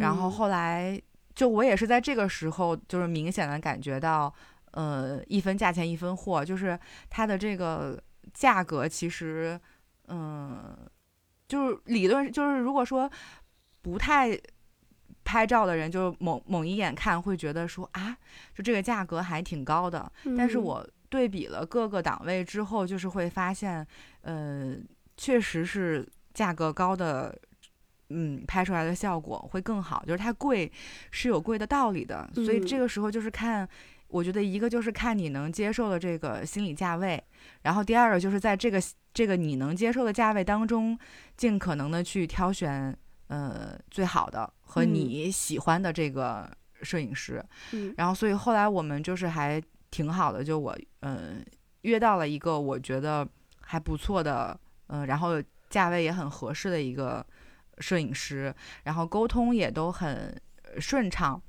[0.00, 1.00] 然后后来。
[1.34, 4.32] 就我也是在这个时候，就是明显的感觉到，
[4.72, 7.98] 呃，一分价钱一分货，就是它的这个
[8.34, 9.58] 价格其实，
[10.08, 10.76] 嗯，
[11.48, 13.10] 就是理论就是如果说
[13.80, 14.38] 不太
[15.24, 18.16] 拍照的人，就猛猛一眼看会觉得说啊，
[18.54, 20.10] 就这个价格还挺高的。
[20.36, 23.86] 但是我对比了各个档位之后，就是会发现，
[24.20, 24.76] 呃，
[25.16, 27.34] 确实是价格高的。
[28.12, 30.04] 嗯，拍出来的效果会更好。
[30.06, 30.70] 就是它贵
[31.10, 33.66] 是有贵的道理的，所以这个时候就是看，
[34.08, 37.22] 我觉得一个就是看你能接受的这个心理价位，
[37.62, 38.78] 然后第二个就是在这个
[39.14, 40.98] 这个你能接受的价位当中，
[41.36, 42.94] 尽可能的去挑选
[43.28, 46.50] 呃最好的和你喜欢的这个
[46.82, 47.42] 摄影师。
[47.72, 51.42] 嗯，然后所以后来我们就是还挺好的，就我嗯
[51.82, 53.26] 约到了一个我觉得
[53.60, 57.24] 还不错的，嗯，然后价位也很合适的一个。
[57.82, 60.40] 摄影师，然后沟通也都很
[60.78, 61.42] 顺畅，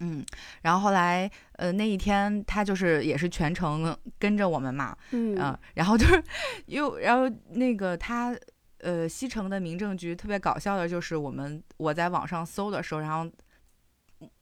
[0.00, 0.24] 嗯，
[0.62, 6.22] 然后后来，呃，那一天他就是也是全程跟着我们嘛，嗯，然后就是
[6.66, 8.36] 又，然后那个他，
[8.78, 13.28] 呃，西城的民政局特别搞笑的就是我们我在网上搜的时候，然后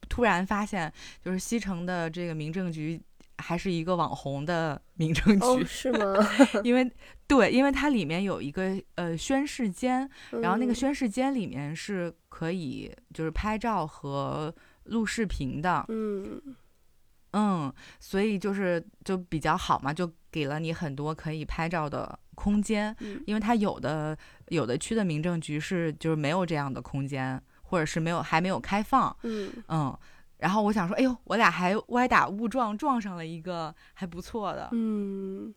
[0.08, 0.92] 突然发现
[1.24, 3.00] 就是西城的这个民政局。
[3.42, 6.14] 还是一个网红的民政局是吗？
[6.62, 6.90] 因为
[7.26, 16.40] 对，因为它里面有一个呃宣誓间，然后那个宣誓间里面是可以就是拍照和录视频的，嗯
[17.32, 22.94] 嗯，所以就是就比较好嘛，就给了你很多可以拍照的空间。
[23.26, 24.16] 因为它有的
[24.48, 29.98] 有的区的民政局是就是没有这样的空间，或者是没有还没有开放，嗯嗯。
[30.42, 35.54] 然后我想说，哎呦，我俩还歪打误撞撞上了一个还不错的，嗯，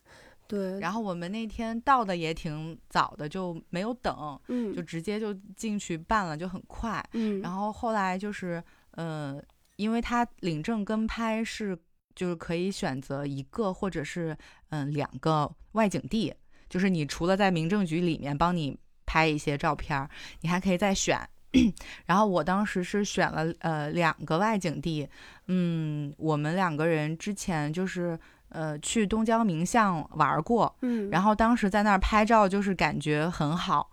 [0.48, 0.80] 对。
[0.80, 7.04] 然后我们那天到的也挺早的，就没有等，嗯，就直接就进去办了，就很快。
[7.14, 7.42] 嗯。
[7.42, 9.42] 然后后来就是，呃，
[9.78, 11.76] 因为他领证跟拍是
[12.14, 14.38] 就是可以选择一个或者是
[14.70, 16.32] 嗯两个外景地，
[16.70, 20.08] 就是你除了在民政局里面帮你拍一些照片，
[20.42, 21.28] 你还可以再选。
[22.08, 25.08] 然后我当时是选了呃两个外景地，
[25.48, 28.18] 嗯，我们两个人之前就是
[28.50, 33.90] 呃去东郊名巷玩过，嗯，然后当时在那儿拍照就是感觉很好，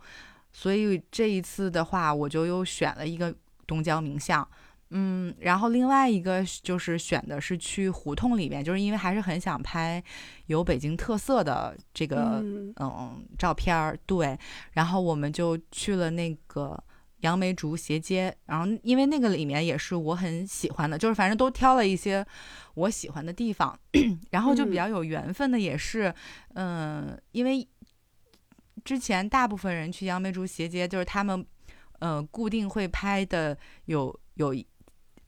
[0.53, 3.35] 所以这一次的话我就又选了一个
[3.66, 4.46] 东郊名巷，
[4.90, 10.03] 嗯，然后另外一个就是选的是去胡同里面，就是因为还是很想拍
[10.46, 12.42] 有北京特色的这个
[12.77, 14.38] 嗯照片儿，对，
[14.72, 16.83] 然后我们就去了那个。
[17.22, 22.24] 杨梅竹斜街，然后因为那个里面也是我很喜欢的，就是反正都挑了一些
[22.74, 23.76] 我喜欢的地方，
[24.30, 26.14] 然后就比较有缘分的也是，
[26.54, 27.66] 嗯，因为
[28.85, 31.44] 之前大部分人去杨梅竹斜街，就是他们，
[32.00, 34.52] 呃，固定会拍的有有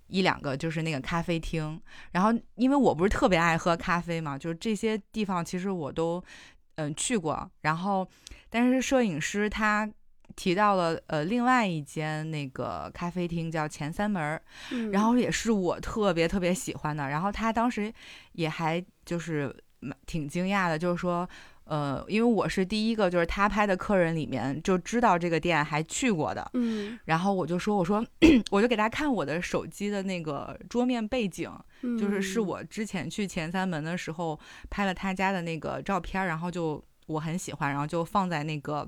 [0.08, 1.80] 一两个就是那个咖啡厅，
[2.10, 6.22] 然后因为我不是特别爱喝咖啡嘛，就是这些地方其实我都
[6.74, 8.08] 嗯去过，然后
[8.50, 9.88] 但是摄影师他
[10.36, 14.42] 提到了呃另外一间那个咖啡厅叫前三门儿，
[14.72, 17.92] 嗯然后也是我特别特别喜欢的，然后他当时
[18.32, 21.28] 也还就是蛮挺惊讶的，就是说。
[21.66, 26.50] 呃，因为我是第一个，就是他拍的客人里面就知道这个店，还去过的。
[26.52, 28.06] 嗯，然后我就说，我说
[28.52, 38.86] 我就给他看我的手机的那个桌面背景，嗯就是是我之前去前三门的时候拍了他家的那个照片儿，然后就我很喜欢，然后就放在那个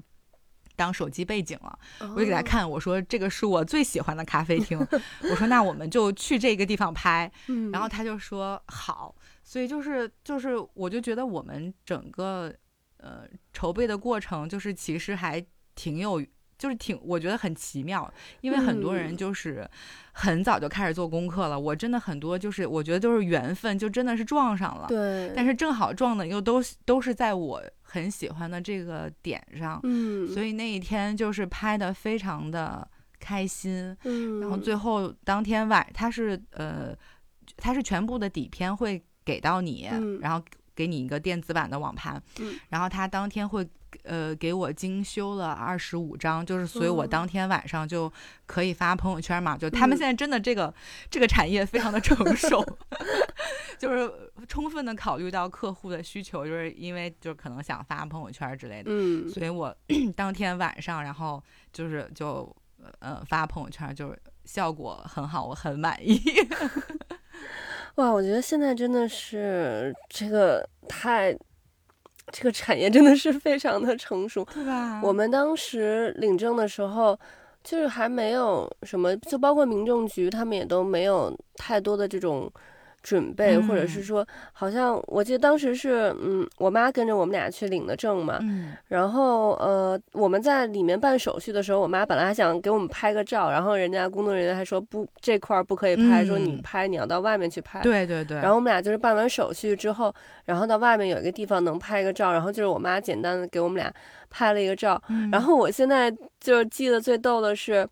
[0.77, 1.79] 当手机背景了。
[2.15, 4.79] 我就给他哦，看，我说这个是我最喜欢的咖啡厅，
[5.29, 7.31] 我说那我们就去这个地方拍。
[7.49, 12.55] 嗯然后他就说好，所以就是就是我就觉得我们整个
[12.99, 16.23] 呃筹备的过程，就是其实还挺有。
[16.59, 19.17] 就是挺，我觉得很奇妙，因为很多人嗯。
[19.17, 19.69] 就是
[20.13, 21.59] 很早就开始做功课了。
[21.59, 24.87] 我真的很多就是，我觉得就是缘分，就真的是撞上了。
[24.89, 32.87] 对，但是正好撞的又都都是在我很喜欢的这个点上，嗯，所以那一天就是拍的非常的
[33.19, 33.97] 开心。
[34.05, 34.77] 嗯，然后最。
[34.77, 36.95] 后当天晚，他是呃，
[37.57, 40.21] 他是全部的底片会给到你，嗯。
[40.21, 42.55] 然后给你一个电子版的网盘，嗯。
[42.69, 43.67] 然后他当天会
[44.05, 48.13] 呃给我精修了二十五张，就是所以我哦当天晚上就
[48.47, 49.99] 可以发朋友圈嘛，就他们嗯。
[49.99, 50.73] 现在真的这个、
[51.11, 52.65] 这个产业非常的成熟，
[53.79, 54.11] 就是
[54.47, 59.75] 充分的考虑到客户的需求，就是因为就可能想发朋友圈之类的，嗯，所以我
[60.15, 62.55] 当天晚上，然后就是就
[62.99, 66.21] 呃发朋友圈，就是效果很好，我很满意。
[67.97, 71.35] 哇，我觉得现在真的是这个太，
[72.33, 74.45] 这个产业真的是非常的成熟。
[74.53, 77.19] 对吧我们当时领证的时候，
[77.63, 82.51] 就是还没有什么，就包括民政局，他们也都没有太多的这种
[83.07, 97.81] 准备，或者是嗯说，好像我记得当时是，嗯，我妈跟着我们俩去领的证嘛，嗯然后呃，我们在里面办手续的时候，我妈本来还想给我们拍个照，然后人家工作人员还说不这块儿不可以拍，说你嗯拍你要到外面去拍。
[97.81, 100.13] 对对对，然后我们俩就是办完手续之后，
[100.45, 103.89] 然后到外面有一个地方能拍个照，然后就是我妈简单的给我们俩
[104.29, 105.01] 拍了一个照。
[105.11, 107.89] 嗯然后我现在就是记得最逗的是，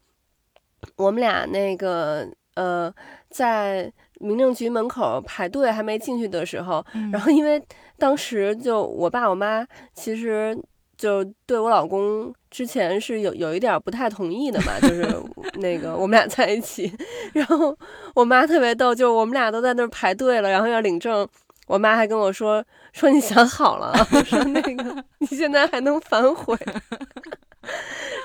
[0.96, 2.92] 我们俩那个呃
[3.30, 3.92] 在
[4.24, 7.62] 民政局门口排队还没进去的时候，嗯然后因为
[7.98, 10.56] 当时就我爸我妈其实
[10.96, 15.06] 就对我老公之前是有有一点儿不太同意的嘛， 就是
[15.54, 16.92] 那个我们俩在一起，
[17.34, 17.76] 然后
[18.14, 21.28] 我妈特别逗，就是我们俩都在那儿排队了，然后要领证。
[21.66, 26.54] 我妈还跟我说说你想好了啊， 说那个你现在还能反悔，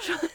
[0.01, 0.29] 说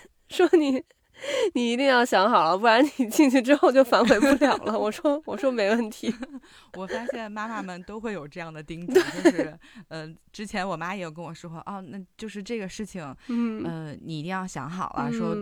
[0.48, 0.83] 说你
[1.55, 4.77] 你一定要想好了，不然你进去之后就反悔不了了。
[4.79, 6.15] 我说我说没问题，
[6.77, 9.57] 我发现妈妈们都会有这样的叮嘱，就是
[9.89, 15.37] 呃，之前我妈也有跟我说过，哦，那就是这个事情，嗯呃，你一定要想好了，说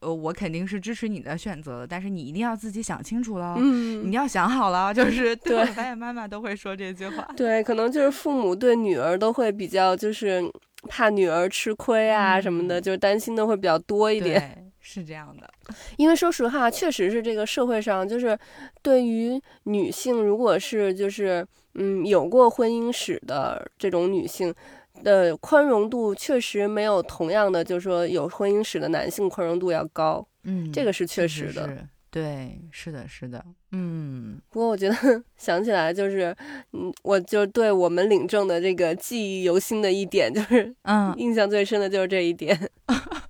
[0.00, 3.54] 呃，我肯定是支持你的选择的，但是你一定要自己想清楚了。
[3.58, 7.22] 嗯你要想好了，就是对对我发现妈妈都会说这句话。
[7.36, 10.42] 对，可能就是父母对女儿都会比较，就是
[10.90, 14.72] 怕女儿吃亏啊什么的，嗯就是担心的会比较多一点。
[14.84, 15.48] 对，是这样的。
[15.96, 18.38] 因为说实话，确实是这个社会上，就是
[18.82, 24.54] 对于女性，如果是就是嗯有过婚姻史的这种女性
[25.02, 30.26] 的宽容度，确实没有同样的，就是说有婚姻史的男性宽容度要高。
[30.44, 31.66] 嗯，这个是确实实的。
[31.68, 31.88] 是。
[32.10, 34.94] 对，是的，是的，嗯，不过我觉得
[35.36, 36.32] 想起来就是，
[36.72, 42.56] 嗯，我就对我们领证的这个记忆犹新的一点，就是嗯印象最深的就是这一点。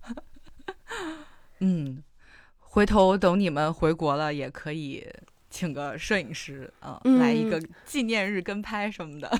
[1.65, 2.03] 嗯，
[2.59, 5.07] 回头等你们回国了，也可以
[5.49, 9.31] 请个摄影师啊、嗯来一个纪念日跟拍什么的，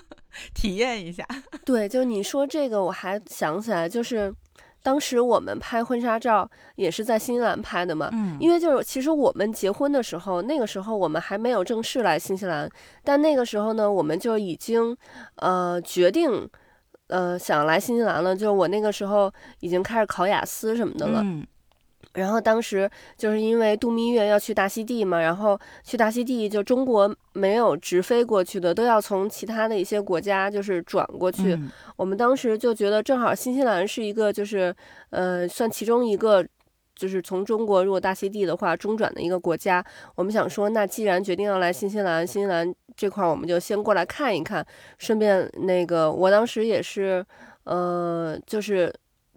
[0.54, 1.26] 体验一下。
[1.64, 4.34] 对，就你说这个，我还想起来，就是
[4.82, 8.08] 当时我们拍婚纱照也是在新西兰拍的嘛。
[8.12, 12.68] 嗯因为就是其实我们结婚的时候，那个时候我们还没有正式来新西兰，
[13.04, 14.96] 但那个时候呢，我们就已经
[15.36, 16.48] 呃决定
[17.08, 18.34] 呃想来新西兰了。
[18.34, 21.20] 就我那个时候已经开始考雅思什么的了。
[21.22, 21.46] 嗯
[22.14, 31.54] 然后当时就是因为度蜜月要去大溪地嘛，然后去大溪地就中国没有直飞过去的，都要从其他的一些国家就是转过去。
[31.54, 34.74] 嗯我们当时就觉得正好新西兰是一个就是
[35.10, 36.46] 呃算其中一个。
[36.96, 39.82] 就是从中国如果大溪地的话中转的一个国家，
[40.16, 44.66] 我们想说，那既然决定要来新西兰，新西兰这块儿我们就先过来看一看，
[44.98, 47.24] 顺便那个我当时也是，
[47.64, 48.92] 呃，就是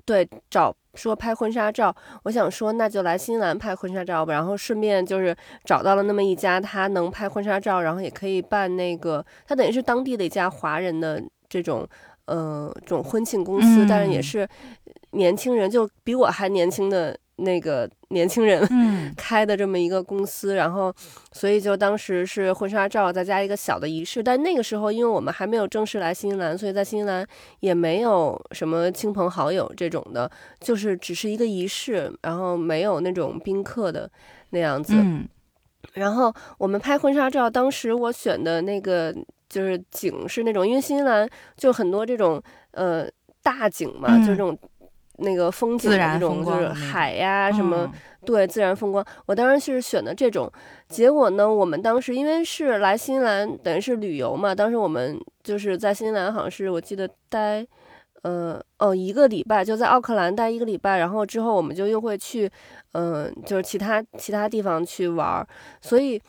[0.06, 11.88] 对找说拍婚纱照，我想说那就来新西兰拍婚纱照吧，然后顺便就是找到了那么一家他能拍婚纱照，然后也可以办那个，他等于是当地的一家华人的这种
[12.26, 14.48] 呃这种婚庆公司，但是也是
[15.12, 17.18] 年轻人，就比我还年轻的。
[17.38, 18.62] 那个年轻人
[19.18, 20.94] 开的这么一个公司，然后，
[21.32, 24.22] 所以就当时是婚纱照再加一个小的仪式。
[24.22, 27.26] 但那个时候，因为我们还没有正式来新西兰，所以在新西兰
[27.60, 30.30] 也没有什么亲朋好友这种的，
[30.60, 34.10] 就是只是一个仪式，然后没有那种宾客的
[34.52, 34.94] 那样子。
[35.94, 39.14] 然后我们拍婚纱照，当时我选的那个
[39.50, 41.28] 就是景是那种，因为新西兰
[41.58, 43.08] 就很多这种呃
[43.42, 44.56] 大景嘛，就这种。
[45.18, 47.92] 那个风景那种就是海呀什么，
[48.26, 49.06] 对自然风光。
[49.26, 50.52] 我当时是选的这种，
[50.90, 54.56] 结果呢，我们当时因为是来新西兰，等于是旅游嘛。
[54.56, 57.66] 当时我们就是在新西兰，好像是我记得待，
[58.24, 60.98] 呃哦一个礼拜，就在奥克兰待一个礼拜。
[60.98, 62.50] 然后之后我们就又会去，
[62.94, 65.48] 嗯，就是其他其他地方去玩儿。
[65.82, 66.20] 所以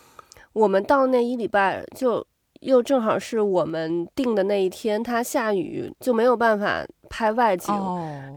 [0.53, 2.27] 我们到那一礼拜就。
[2.65, 7.75] 又正好是我们定的那一天，它下雨就没有办法拍外景。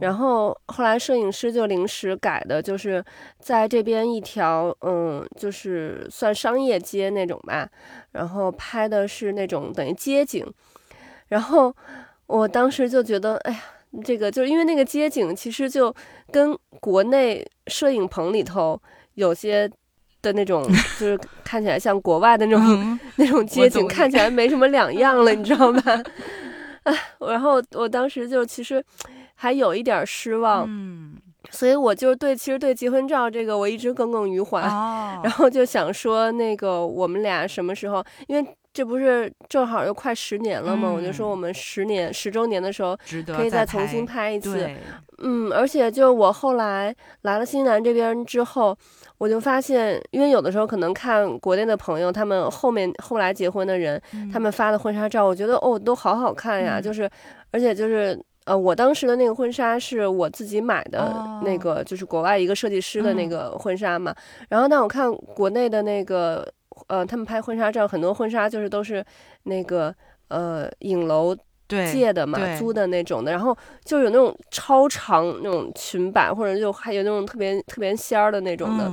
[0.02, 3.04] 然后后来摄影师就临时改的，就是
[3.40, 7.70] 在这边一条，嗯，就是算商业街那种吧。
[8.12, 10.46] 然后拍的是那种等于街景。
[11.30, 11.74] 然后
[12.26, 13.64] 我当时就觉得，哎呀，
[14.04, 15.96] 这个就是因为那个街景其实就
[16.34, 18.82] 跟国内摄影棚里头
[19.14, 19.72] 有些。
[20.22, 20.64] 的那种
[21.00, 25.82] 就是看起来像国外的那种 那种街景，看起来没什么两样了，你知道吧？
[26.84, 28.84] 哎，然后我当时就其实
[29.36, 31.16] 还有一点失望，嗯，
[31.50, 34.62] 所以我就对其实对结婚照这个我一直耿耿于怀，
[35.22, 42.98] 然后就想说那个我们俩什么时候，因为这不是正好又快十年了嘛，我就说我们十年十周年的时候
[43.36, 44.70] 可以再重新拍一次，
[45.18, 48.78] 嗯，而且就我后来来了新西兰这边之后。
[49.18, 54.02] 我就发现，因为有的时候可能看国内的朋友，他们后面后来结婚的人，
[54.32, 56.80] 他们发的婚纱照，我觉得哦，都好好看呀。
[56.80, 57.10] 就是，
[57.52, 64.14] 而且就是呃，我当时的那个婚纱是我自己买的那个，就是国外一个设计师的那个婚纱嘛。
[64.50, 66.48] 然后，但我看国内的那个，
[66.88, 69.04] 呃，他们拍婚纱照，很多婚纱就是都是
[69.44, 69.94] 那个
[70.28, 71.36] 呃影楼
[71.68, 73.32] 借的嘛，租的那种的。
[73.32, 78.92] 然后就有那种超长那种裙摆，或者就还有那种特别特别仙儿的那种的。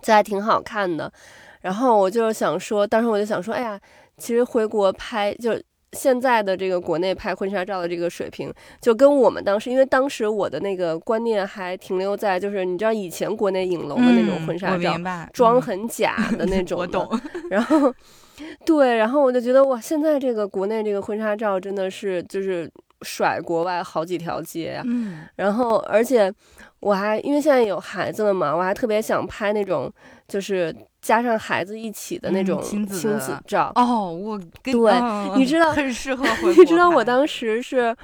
[0.00, 1.12] 就还挺好看的，
[1.60, 3.80] 然后我就想说，当时我就想说，哎呀，
[4.16, 5.60] 其实回国拍，就
[5.92, 14.96] 现在的这个国内拍婚纱照的这个水平，就跟我们当时，因为当时我的那个观念还停留在，就是你知道以前国内影楼的那种婚纱照，
[15.32, 17.08] 妆很假的那种， 我懂。
[17.50, 17.92] 然后，
[18.64, 22.70] 对，然后我就觉得哇，现在这个国内这个婚纱照真的是就是
[23.02, 24.82] 甩国外好几条街呀。
[24.84, 26.32] 嗯，然后而且。
[26.80, 29.92] 我还因为现在有孩子了嘛，我还特别想拍那种
[30.28, 33.72] 就是加上孩子一起的那种亲子照。
[33.74, 34.74] 哦，我对，
[35.36, 36.24] 你知道很适合。
[36.56, 37.94] 你知道我当时是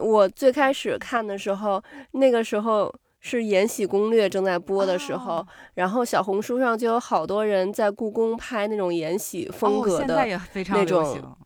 [0.00, 1.82] 我最开始看的时候，
[2.12, 10.26] 那个时候是《延禧攻略》正在播的时候，然后小红书上就有好多人在故宫拍那种延禧风格的
[10.68, 11.36] 那种。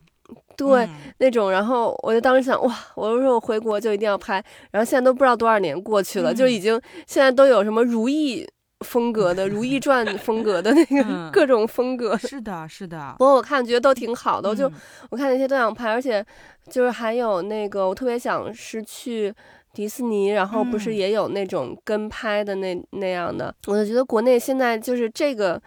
[0.56, 0.88] 对，
[1.18, 8.42] 那种，然后我就当时想，哇，我说我回国就一定要拍，然后现在都不知道多少年过去了，就已经现在都有什么《如懿》
[8.86, 12.16] 风格的《如懿传》风格的那个 各种风格。
[12.16, 13.14] 是的，是的。
[13.18, 14.70] 不过我看觉得都挺好的，我就
[15.10, 16.24] 我看那些都想拍，而且
[16.70, 19.34] 就是还有那个我特别想是去
[19.74, 25.60] 迪士尼，然后不是也有那种跟拍的那那样的，我就觉得国内现在就是这个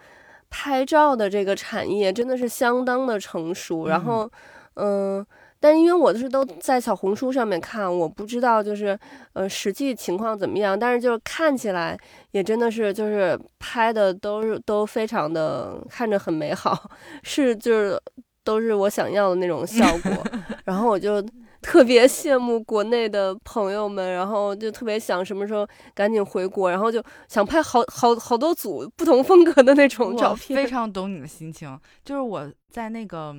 [0.48, 4.30] 拍照的这个产业真的是相当的成熟，然后。
[4.74, 5.26] 嗯，
[5.62, 8.98] 但因为我是都在小红书上面看，我不知道就是
[9.34, 11.98] 呃实际情况怎么样，但是就是看起来
[12.30, 16.90] 也真的是就是拍的都是都非常的看着很美好，
[17.22, 18.00] 是就是
[18.42, 20.10] 都是我想要的那种效果，
[20.64, 21.22] 然后我就
[21.60, 30.66] 特别羡慕国内的朋友们，然后就特别想什么时候赶紧回国，然后就想拍好好好多组不同风格的那种照片，非。
[30.66, 33.36] 常懂你的心情，就是我在那个。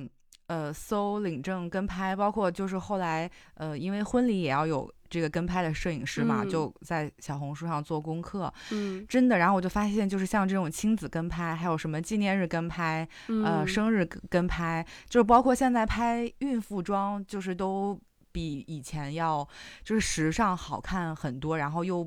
[0.52, 8.52] 呃，搜领证跟拍，包括就是后来，呃，因为婚礼也要有这个跟拍的摄影师嘛，就在小红书上做功课。
[8.70, 17.98] 嗯，真的，然后我就发现，就是像这种亲子跟拍，还有什么纪念日跟拍，呃，生日跟拍，就是包括现在拍孕妇装，就是都
[18.30, 19.48] 比以前要
[19.82, 22.06] 就是时尚好看很多，然后又。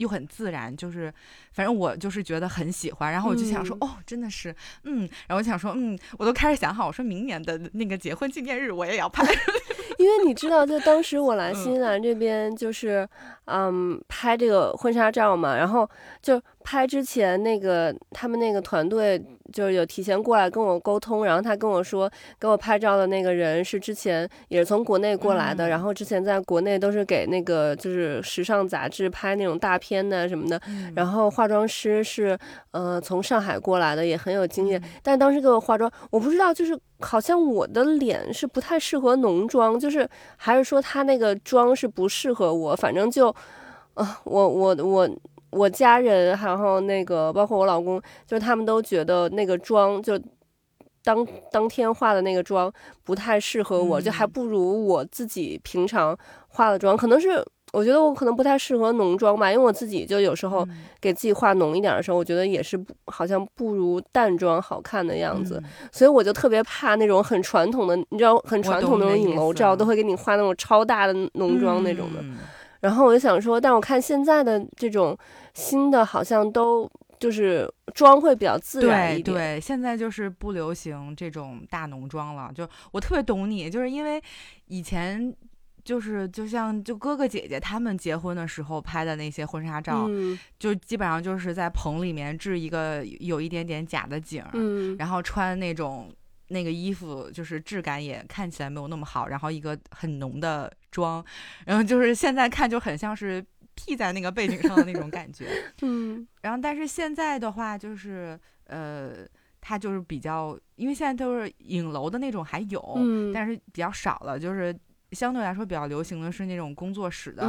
[0.00, 1.12] 又很自然，就是
[1.52, 9.22] 反正我就是觉得很喜欢，然后我就想说，哦，真的是，嗯，然后我想说，嗯，我都开始想好，我说明年的那个结婚纪念日我也要拍，
[9.98, 13.06] 因为你知道，就当时我来新西兰这边，就是
[13.44, 15.88] 嗯拍这个婚纱照嘛，然后
[16.22, 16.40] 就
[16.70, 19.20] 拍之前那个他们那个团队
[19.52, 22.08] 就是有提前过来跟我沟通，然后他跟我说，
[22.38, 30.60] 给我拍照的那个人是之前也是从国内过来的，然后之前在国内都是给那个就是时尚杂志拍那种大片的什么的，
[30.94, 32.38] 然后化妆师是
[32.70, 36.78] 呃从上海过来的，也很有经验，但当时给我化妆，我不知道就是。
[37.02, 40.06] 好像我的脸是不太适合浓妆，就是
[40.36, 43.34] 还是说他那个妆是不适合我，反正就，
[43.94, 45.08] 呃，我我我
[45.50, 50.18] 我家人，然后那个包括我老公，就是他们都觉得那个妆就
[51.02, 52.72] 当当天化的那个妆
[53.04, 56.16] 不太适合我，就还不如我自己平常
[56.48, 57.44] 化的妆，可能是。
[57.72, 60.66] 我觉得我可能不太适合浓妆吧，因为我自己就有时候
[61.00, 72.20] 给自己化浓一点的时候，我觉得也是不好像不如淡妆好看的样子，所以我就特别怕那种很传统的，你知道很传统那种影楼照都会给你画那种超大的浓妆那种的。
[72.80, 75.16] 然后我就想说，但我看现在的这种
[75.54, 79.24] 新的好像都就是妆会比较自然一点。
[79.24, 82.50] 对对，现在就是不流行这种大浓妆了。
[82.54, 84.22] 就我特别懂你，就是因为
[84.66, 85.34] 以前。
[85.82, 90.06] 就是就像就哥哥姐姐他们结婚的时候拍的那些婚纱照，
[90.58, 94.44] 就基本上就是在棚里面置一个有一点点假的景，
[94.98, 96.12] 然后穿那种
[96.50, 101.24] 那个衣服，就是质感也看起来没有那么好，然后一个很浓的妆，
[101.64, 103.44] 然后就是现在看就很像是
[103.74, 105.48] P 在那个背景上的那种感觉。
[105.82, 109.26] 嗯，然后但是现在的话就是呃，
[109.60, 112.82] 它就是比较，因为现在都是影楼的那种还有，
[113.34, 114.78] 但是比较少了，就是。
[115.12, 117.44] 相对来说比较流行的是那种工作室的，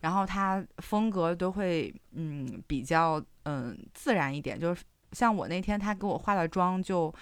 [0.00, 7.12] 然后它风格都会嗯比较嗯自然一点，就是像我那天他给我化的妆就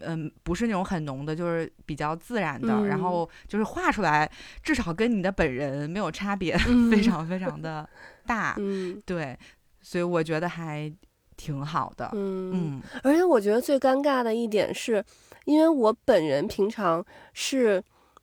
[0.00, 4.30] 嗯不是那种很浓的，就是比较自然的，然后就是画出来
[4.62, 6.56] 至少跟你的本人没有差别，
[6.90, 7.88] 非常非常的
[8.26, 8.56] 大，
[9.04, 9.38] 对，
[9.80, 10.92] 所以我觉得还
[11.36, 15.04] 挺好的，嗯，而且我觉得最尴尬的一点是，
[15.44, 17.82] 因为我本人平常是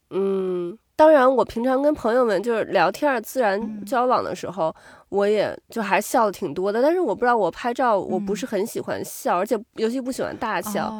[0.09, 0.77] 嗯。
[0.99, 4.75] 当然，我平常跟朋友们就是聊天、自然交往的时候，
[5.07, 6.81] 我也就还笑的挺多的。
[6.81, 10.93] 但是我不知道，我拍照我不是很喜欢笑，而且尤其不喜欢大笑。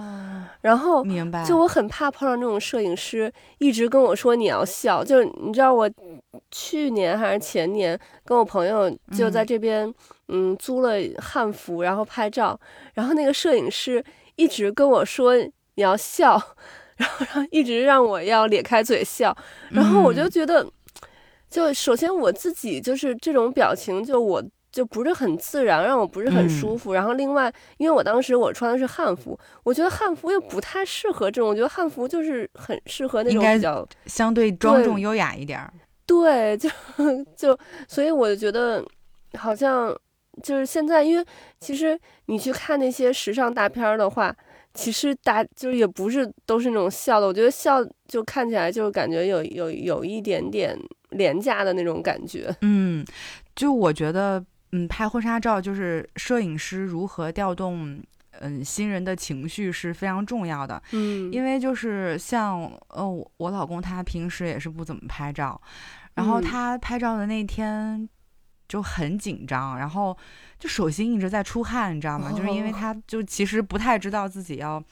[0.62, 1.44] 然后，明白。
[1.44, 5.04] 就我很怕碰到那种摄影师一直跟我说你要笑。
[5.04, 5.90] 就是你知道，我
[6.50, 9.94] 去年还是前年跟我朋友就在这边，
[10.30, 12.58] 嗯，租了汉服，然后拍照，
[12.94, 14.02] 然后那个摄影师
[14.38, 16.42] 一直跟我说你要笑。
[17.00, 19.36] 然后，然后一直让我要咧开嘴笑，
[19.70, 20.66] 然后我就觉得，
[21.50, 26.92] 就首先我自己就是这种表情，就我就不是很自然，让我不是很舒服。
[26.92, 35.60] 然后另外，因为我当时我穿的是汉服，我觉得汉服又不太适合这种，我觉得汉服就是很适合那种比较相对庄重优雅一点。
[36.06, 36.70] 对， 就
[37.38, 38.84] 就所以我就觉得，
[39.38, 39.96] 好像
[40.44, 41.26] 就是现在，因为
[41.62, 44.36] 其实你去看那些时尚大片的话。
[44.80, 50.78] 其实大就是也不是都是那种笑的，我觉得笑就看起来就感觉有有有一点点
[51.10, 52.56] 廉价的那种感觉。
[52.62, 53.06] 嗯，
[53.56, 58.02] 就我觉得，嗯，拍婚纱照就是摄影师如何调动
[58.40, 60.82] 嗯新人的情绪是非常重要的。
[60.94, 65.60] 嗯，因为就是像呃我老公他平时也是不怎么拍照，
[66.14, 68.08] 然后他拍照的那天
[68.70, 70.18] 就很紧张，然后。
[70.60, 72.34] 就手心一直在出汗，你知道吗？
[72.34, 74.84] 就是因为他就其实不太知道自己要，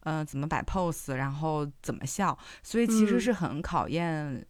[0.00, 4.46] 嗯，怎么摆 pose，然后怎么笑，所以其实是很考验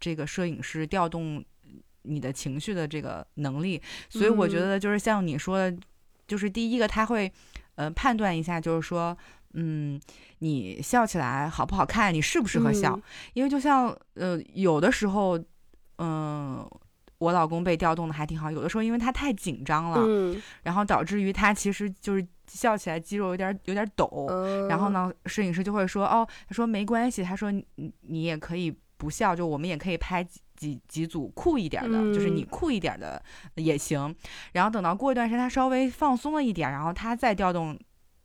[0.00, 1.44] 这个摄影师调动
[2.02, 3.80] 你的情绪的这个能力。
[4.08, 5.78] 所以我觉得就是像你说的，
[6.26, 7.32] 就是第一个他会，
[7.76, 9.16] 呃，判断一下，就是说，
[9.54, 10.00] 嗯，
[10.40, 13.00] 你笑起来好不好看，你适不适合笑？
[13.34, 15.38] 因为就像，呃，有的时候，
[15.98, 16.68] 嗯。
[17.20, 24.26] 我老公被调动的还挺好，有的时候因为他太紧张了，然后导致于他其实就是笑起来肌肉有点有点抖，
[24.70, 27.62] 然后呢，摄影师就会说哦，他说没关系，他说你
[28.00, 33.22] 你也可以不笑，就我们也可以拍几几几组酷一点的，就是你酷一点的
[33.56, 34.14] 也行。
[34.52, 37.78] 然后等到过一段时间他稍微放松了一点，然后他再调动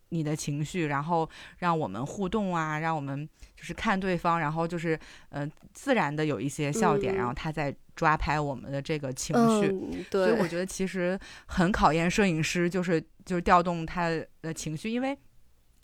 [0.07, 3.27] 你的情绪，然后让我们互动啊，让我们
[3.57, 4.97] 就是看对方，然后就是
[5.31, 7.75] 嗯自然的有一些笑点，然后他再。
[7.95, 9.69] 抓拍我们的这个情绪，
[10.11, 14.09] 所以我觉得其实很考验摄影师，就是就是调动他
[14.41, 15.17] 的情绪，因为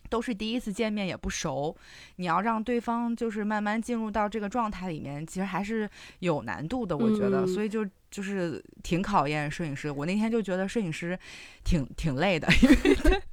[0.09, 1.75] 都是第一次见面也不熟，
[2.17, 5.89] 你要让对方就是慢慢进入到这个状态里面，其实还是
[6.19, 9.89] 有难度的，我觉得，所以就就是挺考验摄影师。
[9.89, 11.17] 我那天就觉得摄影师
[11.63, 13.21] 挺挺累的，因为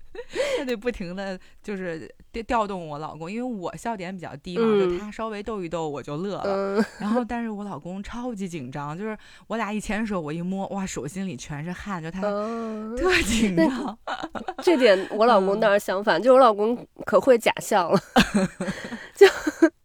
[0.58, 6.42] 他得不停的就是调调动我老公，因为我笑点比较低嘛，嗯就他稍微逗一逗我就乐了。
[6.44, 13.98] 嗯，然后，但是我老公超级紧张，就是我俩一牵手，我一摸，哇，手心里全是汗，就他嗯特紧那张。
[14.62, 18.00] 这点我老公嗯倒是相反，就我老公可会假笑了，
[19.14, 19.26] 就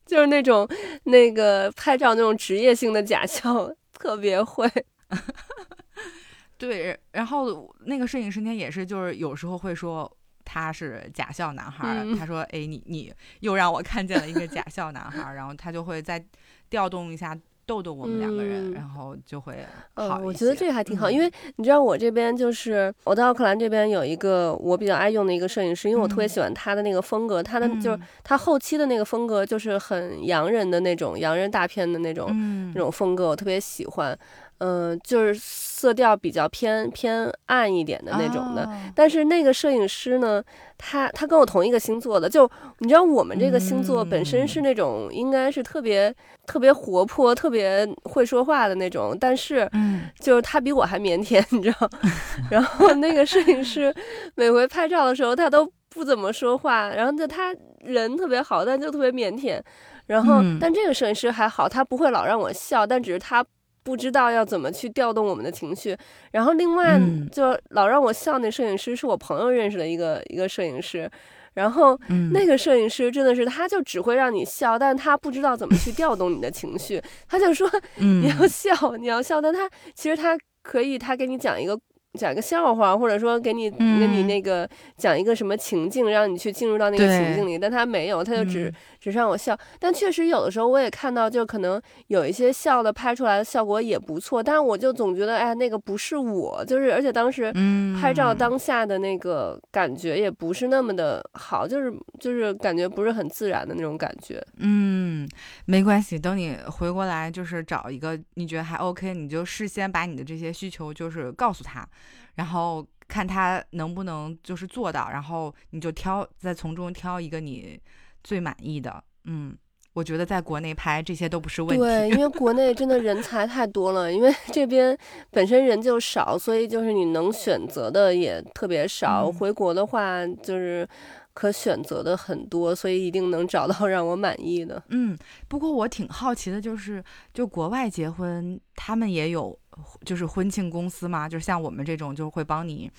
[0.05, 0.67] 就是那种
[1.03, 3.69] 那个拍照那种职业性的假笑，
[3.99, 4.69] 特别会。
[6.57, 10.09] 对，然后那个摄影师那天也是，就是有时候会说
[10.45, 16.23] 他是假笑男孩他说：“哎，你你又让我看见了一个假笑男孩儿。”然后他就会再
[16.69, 19.65] 调动一下，逗逗我们两个人，嗯然后就会
[19.95, 20.19] 嗯好。
[20.19, 34.17] 我觉得这个还挺好，嗯因为你知道我这边就是我在奥克兰这边有一个我比较爱用的一个摄影师，因为我特别嗯喜欢他的那个风格，他的就是嗯他后期的那个风格就是很洋人的那种洋人大片的那种、嗯那种风格，我特别喜欢。
[34.66, 38.64] 嗯、就是色调比较偏偏暗一点的那种的。
[38.64, 40.41] 哦但是那个摄影师呢，
[40.78, 42.49] 他他跟我同一个星座的，就
[42.80, 46.14] 你知道我们这个星座本身是嗯那种应该是特别
[46.45, 51.89] 特别活泼、特别会说话的那种，但是嗯就是他比我还腼腆，你知道。
[52.49, 53.93] 然后那个摄影师
[54.36, 59.59] 每回拍照的时候，他都不怎么说话，然后就他人特别好，但就特别腼腆。
[60.05, 63.43] 然后，嗯但这个摄影师还好，他不会老让我笑，但只是他
[63.84, 65.95] 不知道要怎么去调动我们的情绪。
[66.31, 67.29] 然后另外嗯。
[67.31, 71.09] 就老让我笑那摄影师是我朋友认识的一个一个摄影师，
[71.53, 72.31] 然后嗯。
[72.31, 78.21] 那个摄影师真的是他就只会让你笑，但他不知道怎么去调动你的情绪，他就说嗯。
[78.21, 81.77] 你要笑，你要笑，但他其实他可以，他给你讲一个
[82.20, 89.57] 讲一个笑话，或者说给你、给你嗯那个讲一个什么情境，让你去进入到那个情境里，但他没有，他就只、嗯只让我笑。
[89.80, 97.51] 但确实有的时候我也看到，就可能有一些笑的拍出来的效果也不错，但是我就总觉得，哎，那个不是我，就是而且当时。
[97.55, 104.43] 嗯拍照当下的那个感觉也不是那么的好，就是就是感觉不是很自然的那种感觉。
[104.57, 105.28] 嗯，
[105.66, 111.88] 没关系，等你回过来，就是找一个你觉得还 OK，你就事先把你的这些需求就是告诉他，
[112.36, 117.79] 然后看他能不能就是做到，然后你就挑，再从中挑一个你
[118.23, 119.03] 最满意的。
[119.25, 119.55] 嗯，
[119.93, 122.15] 我觉得在国内拍这些都不是问题对，题。
[122.15, 124.97] 因为国内真的人 才太多了，因为这边
[125.29, 129.25] 本身人就少，所以就是你能选择的也特别少。
[129.27, 130.88] 嗯回国的话，就是
[131.34, 134.81] 可选择的很多，所以一定能找到让我满意的。
[134.89, 135.17] 嗯，
[135.47, 137.03] 不过我挺好奇的，就是
[137.34, 139.57] 就国外结婚，他们也有
[140.05, 142.91] 就是婚庆公司嘛，就是像我们这种就会帮你。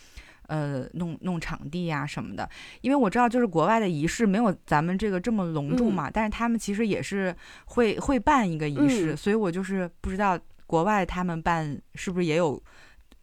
[0.47, 2.47] 呃，弄弄场地呀、什么的，
[2.83, 12.63] 因为我知道，就是国外的仪式没有咱们这个这么隆重嗯嘛，但是他们其实也是会会办一个仪式，嗯所以我就是不知道国外他们办是不是也有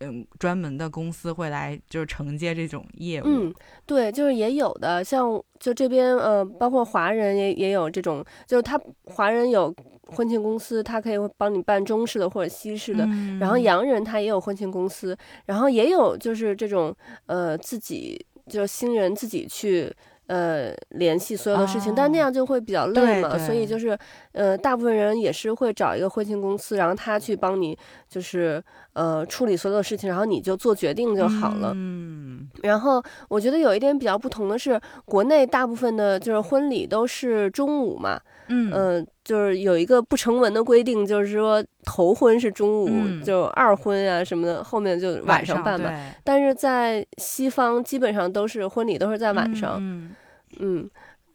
[0.02, 3.26] 嗯专门的公司会来就是承接这种业务。
[3.28, 3.54] 嗯，
[3.86, 9.74] 对，就是也有的，像就这边呃，包括华人也也有这种，就是他华人有
[10.08, 16.93] 婚庆公司，他可以帮你办中式的或者西式的，嗯然后洋人他也有婚庆公司，然后也有就是这种
[17.28, 19.93] 呃自己就是新人自己去
[20.32, 22.22] 呃联系所有的事情，但那哦。
[22.22, 23.98] 样就会比较累对嘛，所以就是
[24.32, 27.78] 呃大部分人也是会找一个婚庆公司，然后他去帮你
[28.08, 28.64] 就是
[28.94, 31.74] 呃处理所有的事情，然后你就做决定就好了。
[31.76, 32.48] 嗯。
[32.64, 38.72] 然后我觉得有一点比较不同的是，国内大部分的就是婚礼都是中午嘛，嗯。
[38.74, 43.24] 嗯、就是有一个不成文的规定，就是说头婚是中午，嗯。
[43.24, 45.90] 就二婚啊什么的，后面就晚上办嘛。
[45.90, 45.98] 对。
[46.24, 50.12] 但是在西方基本上都是婚礼都是在晚上，嗯
[50.60, 50.89] 嗯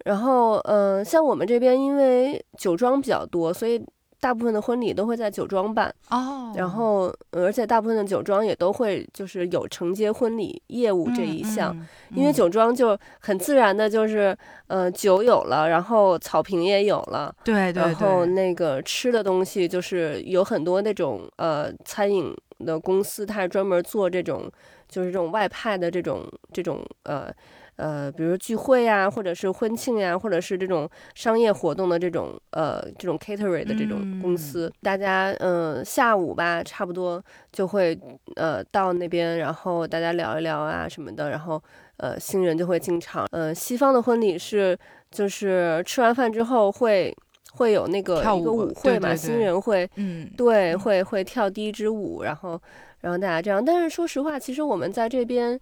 [0.05, 3.85] 然后嗯、呃像我们这边因为酒庄比较多，所以
[4.21, 11.71] 大部分的婚礼都会在酒庄办，哦，然后呃而且大部分的酒庄也都会就是有承接婚礼业务这一项。
[11.77, 11.81] 嗯，
[12.13, 12.33] 嗯因为嗯。
[12.33, 14.37] 酒庄就很自然的，就是，
[14.69, 24.51] 呃，酒有了，然后草坪也有了，对对然后，那个吃的东西，就是有很多那种呃餐饮的公司，它是专门做这种，
[24.89, 27.31] 就是这种外派的这种这种呃
[27.77, 37.23] 呃，比如说聚会啊，或者是婚庆呀、或者是这种商业活动的这种呃这种 catering 的这种公嗯司，大家嗯、呃下午吧，差不多
[37.53, 37.99] 就会
[38.37, 41.63] 呃到那边，然后大家聊一聊啊什么的，然后
[41.99, 43.27] 呃新人就会进场。
[43.31, 44.79] 呃，西方的婚礼是
[45.11, 47.15] 就是吃完饭之后会
[47.53, 52.61] 会有那个一个跳舞舞会嘛，对对对新人会嗯对，嗯会会跳第一支舞，然后
[53.01, 53.65] 然后大家这样。
[53.65, 55.59] 但是说实话，其实我们在这边，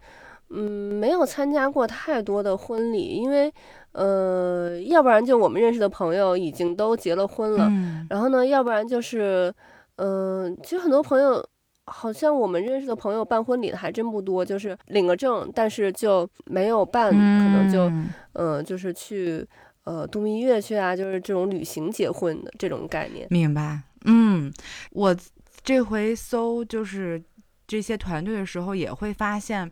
[0.51, 3.53] 嗯，没有参加过太多的婚礼，因为
[3.93, 9.53] 呃，要不然就我们认识的朋友已经都结了婚了，嗯然后呢，要不然就是，
[9.97, 11.45] 嗯、其实很多朋友
[11.87, 17.91] 好像我们认识的朋友办婚礼的还真不多，就是领个证，但是就没有办，可能就
[18.33, 19.47] 嗯，就是去
[19.85, 23.27] 呃度蜜月去啊，就是这种旅行结婚的这种概念。
[23.31, 23.81] 明白？
[24.07, 24.53] 嗯，
[24.91, 25.17] 我
[25.63, 27.23] 这回搜就是
[27.67, 29.71] 这些团队的时候，也会发现，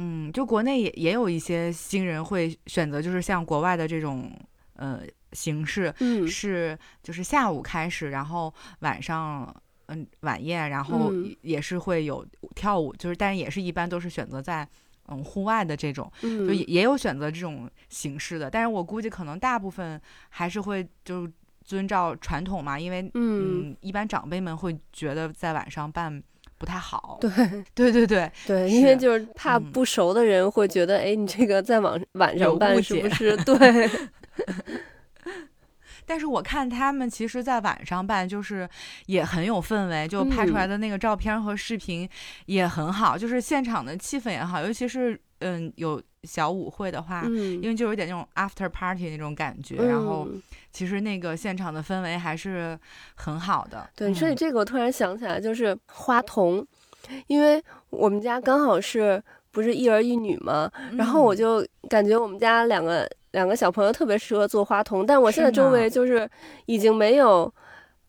[0.00, 4.32] 嗯，就国内也也有一些新人会选择，就是像国外的这种
[4.74, 9.54] 呃形式，嗯，是就是下午开始，然后晚上。
[9.92, 12.24] 嗯，晚宴，然后也是会有
[12.54, 14.64] 跳舞，就是，但是也是一般都是选择在
[15.08, 21.28] 嗯户外的这种，就也也有选择这种形式的，但是我估计可能大部分还是会就
[21.64, 26.22] 遵照传统嘛，因为嗯，一般长辈们会觉得在晚上办
[26.60, 27.30] 不太好，对。
[27.74, 28.30] 对对对。
[28.46, 33.34] 对，因为就是怕不熟的人会觉得，哎，你这个在晚晚上办是不是？
[33.42, 33.90] 对。
[36.10, 38.68] 但是我看他们其实，在晚上办就是
[39.06, 42.08] 也很有氛围，就拍出来的那个照片和视频
[42.46, 50.26] 也很好，就是现场的气氛也好，尤其是嗯有小舞会的话，因为就有点那种 after party 那种感觉，然后
[50.72, 52.76] 其实那个现场的氛围还是
[53.14, 53.88] 很好的。
[53.94, 56.66] 对，你说起这个，我突然想起来，就是花童，
[57.28, 63.08] 因为我们家刚好是不是一儿一女嘛，然后我就感觉我们家两个。
[63.32, 66.28] 两个小朋友特别适合做花童，但我现在周围就是
[66.66, 67.52] 已经没有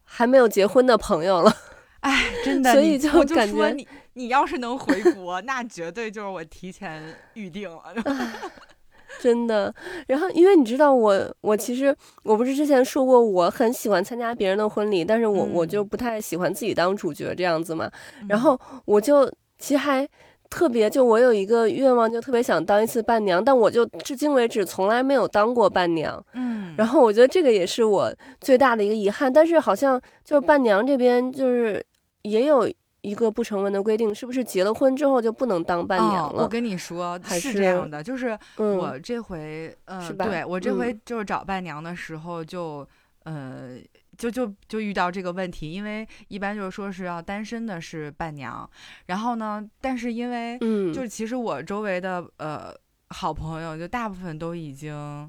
[0.03, 1.55] 还没有结婚的朋友了。
[2.01, 7.93] 哎，真的，所以就感觉你你要是能回国，那绝对就是我提前预定了。
[9.22, 9.74] 真的。
[10.07, 17.91] 然后，因为你知道我，我其实我不是之前说过我很喜欢参加别人的婚礼，但是我我就不太喜欢自己当主角这样子嘛。
[18.28, 20.07] 然后我就其实还。
[20.52, 26.22] 特别就我有一个愿望，就特别想当一次伴娘，但我就至今为止从来没有当过伴娘。
[26.34, 29.32] 嗯，然后我觉得这个也是我最大的一个遗憾。
[29.32, 31.82] 但是好像就是伴娘这边就是
[32.24, 36.43] 也有一个不成文的规定，是不是结了婚之后就不能当伴娘了？
[36.43, 42.86] 我跟你说是这样的，就是我这回嗯，对我这回就是找伴娘的时候就
[43.24, 43.78] 呃。
[44.22, 48.69] 就就就遇到这个问题，因为一般就是说是要单身的是伴娘，
[49.07, 52.72] 然后呢，但是因为嗯，就是其实我周围的呃
[53.09, 55.28] 好朋友就大部分都已经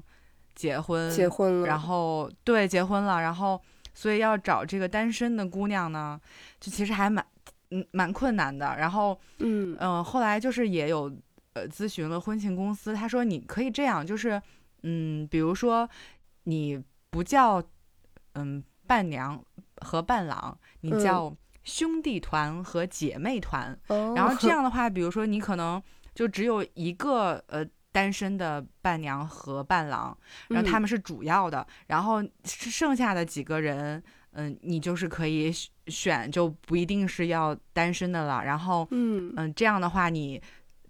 [0.53, 3.59] 结婚结婚了，然后对结婚了，然后
[3.95, 6.21] 所以要找这个单身的姑娘呢，
[6.59, 7.25] 就其实还蛮
[7.71, 8.75] 嗯蛮困难的。
[8.77, 11.11] 然后嗯嗯，后来就是也有
[11.53, 14.39] 呃咨询了婚庆公司，他说你可以这样，就是
[14.83, 15.89] 嗯，比如说
[16.43, 16.79] 你
[17.09, 17.59] 不叫
[18.33, 18.63] 嗯。
[18.85, 19.43] 伴娘
[19.77, 23.77] 和伴郎，你叫兄弟团和姐妹团，
[24.15, 25.81] 然后这样的话，比如说你可能
[26.13, 30.17] 就只有一个呃单身的伴娘和伴郎，
[30.49, 35.51] 然后他们是主要的，然后剩下的几个人，嗯，你就是可以
[35.87, 38.43] 选，就不一定是要单身的了。
[38.43, 39.33] 然后，嗯。
[39.37, 40.41] 嗯，这样的话，你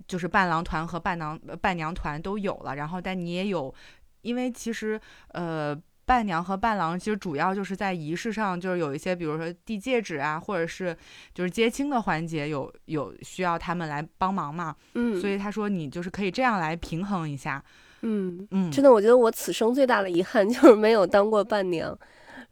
[0.07, 3.73] 就是伴郎团和伴郎伴娘团都有了，然后但你也有，
[4.21, 5.79] 因为其实呃。
[6.05, 10.95] 伴娘和伴郎其实主要就是在仪式上，就是有一些，比如说递戒指啊，或者是
[11.33, 14.75] 就是接亲的环节，有有需要他们来帮忙嘛。
[14.95, 17.63] 嗯，所以他说你就是可以这样来平衡一下。
[18.01, 21.97] 嗯嗯，真的，我觉得我此生最大的遗憾就是没有当过伴娘。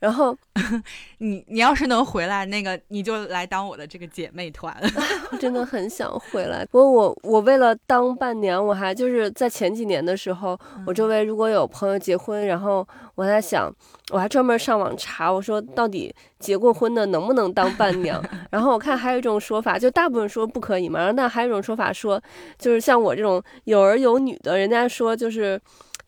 [0.02, 0.36] 然后，
[1.20, 4.76] 你你要是能回来，那个你就来当我的这个姐妹团。
[5.40, 6.66] 真的很想回来。
[6.66, 13.72] 不过我我为了当伴娘，我还就是在前几年的时候，我周围如果有朋友结婚，然后我在想，
[14.12, 18.20] 我还专门上网查，我说到底结过婚的能不能当伴娘？
[18.50, 20.98] 然后我看还有一种说法，就大部分说不可以嘛。
[20.98, 22.20] 然后那还有一种说法说，
[22.58, 25.62] 就是像我这种有儿有女的，人家说就是。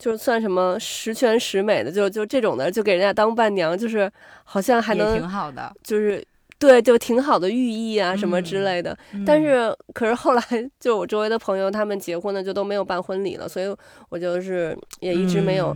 [0.04, 4.12] 就算什么十全十美的，就就这种的，就给人家当伴娘，就是
[4.44, 6.22] 好像还能挺好的，就是
[6.60, 8.98] 对，就挺好的寓意啊什么之类的。
[9.26, 10.44] 但是，可是后来
[10.78, 13.74] 就我周围的朋友他们结婚了，就都没有办婚礼了，所以
[14.10, 15.74] 我就是也一直没有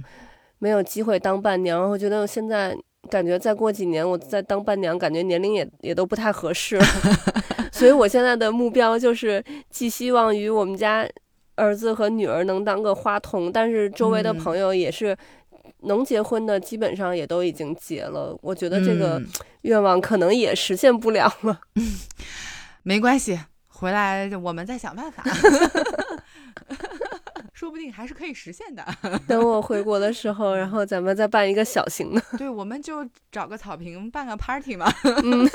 [0.59, 1.89] 没有机会当伴娘。
[1.89, 2.75] 我觉得现在
[3.09, 6.85] 感觉再过几年我再当伴娘，感觉年龄也也都不太合适了。
[7.71, 11.07] 所以我现在的目标就是寄希望于我们家。
[11.57, 15.17] 儿子和女儿能当个花童，但是周围的朋友也是
[15.81, 18.37] 能结婚的，基本上也都已经结了。
[18.41, 19.21] 我觉得这个
[19.63, 21.59] 愿望可能也实现不了了。
[21.75, 21.83] 嗯
[22.83, 23.37] 没关系，
[23.67, 25.21] 回来我们再想办法，
[27.53, 28.85] 说不定还是可以实现的。
[29.27, 32.21] 等我回国的时候，然后咱们再办一个小型的。
[32.37, 34.89] 对，我们就找个草坪办个 party 嘛。
[35.23, 35.49] 嗯，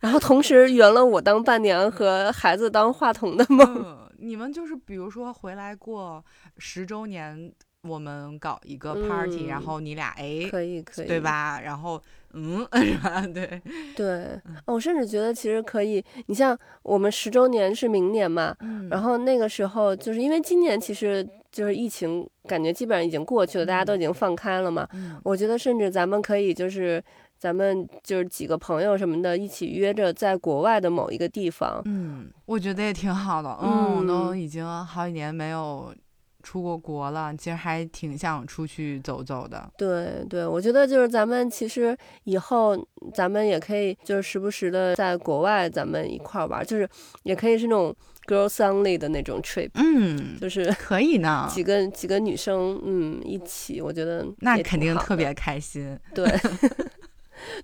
[0.00, 4.05] 然后同时圆了我当伴娘和孩子当话筒的梦。
[4.18, 6.24] 你们就是比如说回来过
[6.58, 7.52] 十周年，
[7.82, 11.60] 我们搞一个 party，然后你俩哎，可以可以，对吧？
[11.60, 12.02] 然后
[12.32, 13.26] 嗯， 是吧？
[13.26, 13.60] 对
[13.94, 16.04] 对，我甚至觉得其实可以。
[16.26, 18.56] 你像我们十周年是明年嘛，
[18.90, 24.86] 然后那个时候就是因为今年其实就是疫情，感觉基本上已经过去了，大家都已经放开了嘛。
[25.22, 27.02] 我觉得甚至咱们可以就是
[27.38, 31.80] 咱们就是几个朋友什么的，一起约着在国外的某一个地方。
[31.84, 33.58] 嗯，我觉得也挺好的。
[33.62, 35.94] 嗯，都已经好几年没有。
[36.42, 39.68] 出过国了，其实还挺想出去走走的。
[39.76, 46.88] 对对，我觉得就是咱们其实以后咱们也可以就是时不时的在国外咱们一块玩，就是
[47.24, 47.92] 也可以是那种
[48.28, 55.98] girls only 的那种 trip，嗯，就是可以呢，几个几个女生嗯一起，我觉得那肯定特别开心。
[56.14, 56.24] 对。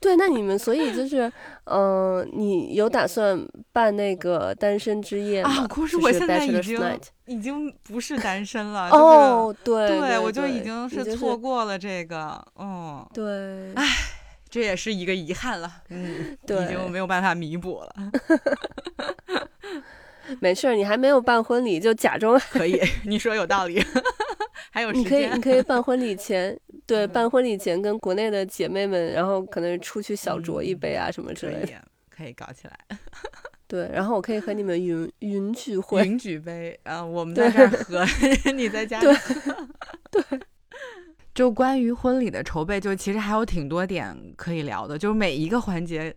[0.00, 1.30] 对，那你们所以就是，
[1.64, 3.38] 嗯，你有打算
[3.72, 5.50] 办那个单身之夜吗？
[5.50, 8.88] 啊，可是我现在已经已经不是单身了。
[8.90, 13.84] 哦，对，对，我就已经是错过了这个，嗯，对，唉，
[14.48, 17.94] 这也是一个遗憾了，嗯，已经没有办法弥补了。
[20.40, 22.80] 没事儿，你还没有办婚礼，就假装可以。
[23.04, 23.84] 你说有道理，
[24.70, 26.58] 还有你可以，你可以办婚礼前。
[26.84, 32.78] 对，办婚礼前跟国内的姐妹们，然后可能出去小酌一杯啊，什么之类的，可以搞起来。
[33.66, 38.04] 对，然后我可以和你们云云聚会，云举杯啊，我们在这儿喝，
[38.52, 39.14] 你在家对。
[40.10, 40.40] 对，
[41.32, 46.14] 就关于婚礼的筹备，就其实还有挺多点可以聊的，就是每一个环节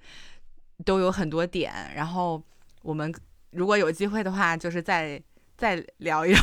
[0.84, 2.42] 都有很多点，然后
[2.82, 3.14] 我们
[3.52, 5.22] 如果有机会的话，就是再
[5.56, 6.42] 再聊一聊。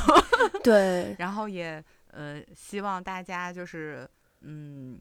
[0.63, 1.83] 对，然后也。
[2.13, 4.09] 呃，希望大家就是，
[4.41, 4.99] 嗯，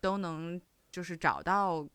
[0.00, 0.60] 都能
[0.90, 1.86] 就是找到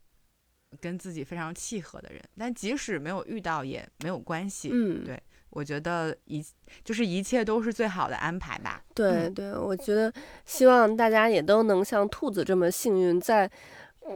[0.79, 4.69] 跟自己非常契合的人，但即使没有遇到也没有关系。
[4.71, 6.45] 嗯，对，我觉得一
[6.83, 8.83] 就是一切都是最好的安排吧。
[8.93, 10.13] 对对，我觉得
[10.45, 13.49] 希望大家也都能像兔子这么幸运，在。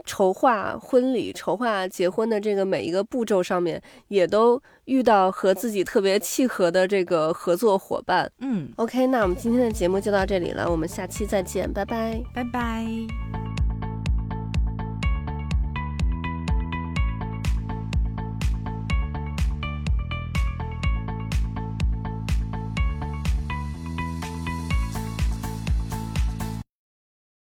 [0.04, 8.30] 筹划婚礼、筹划结婚的这个每一个步骤上面，也都遇到和自己特别契合的这个合作伙伴。
[8.38, 13.61] 嗯，OK，那我们今天的节目就到这里了，我们下期再见，拜拜，拜拜。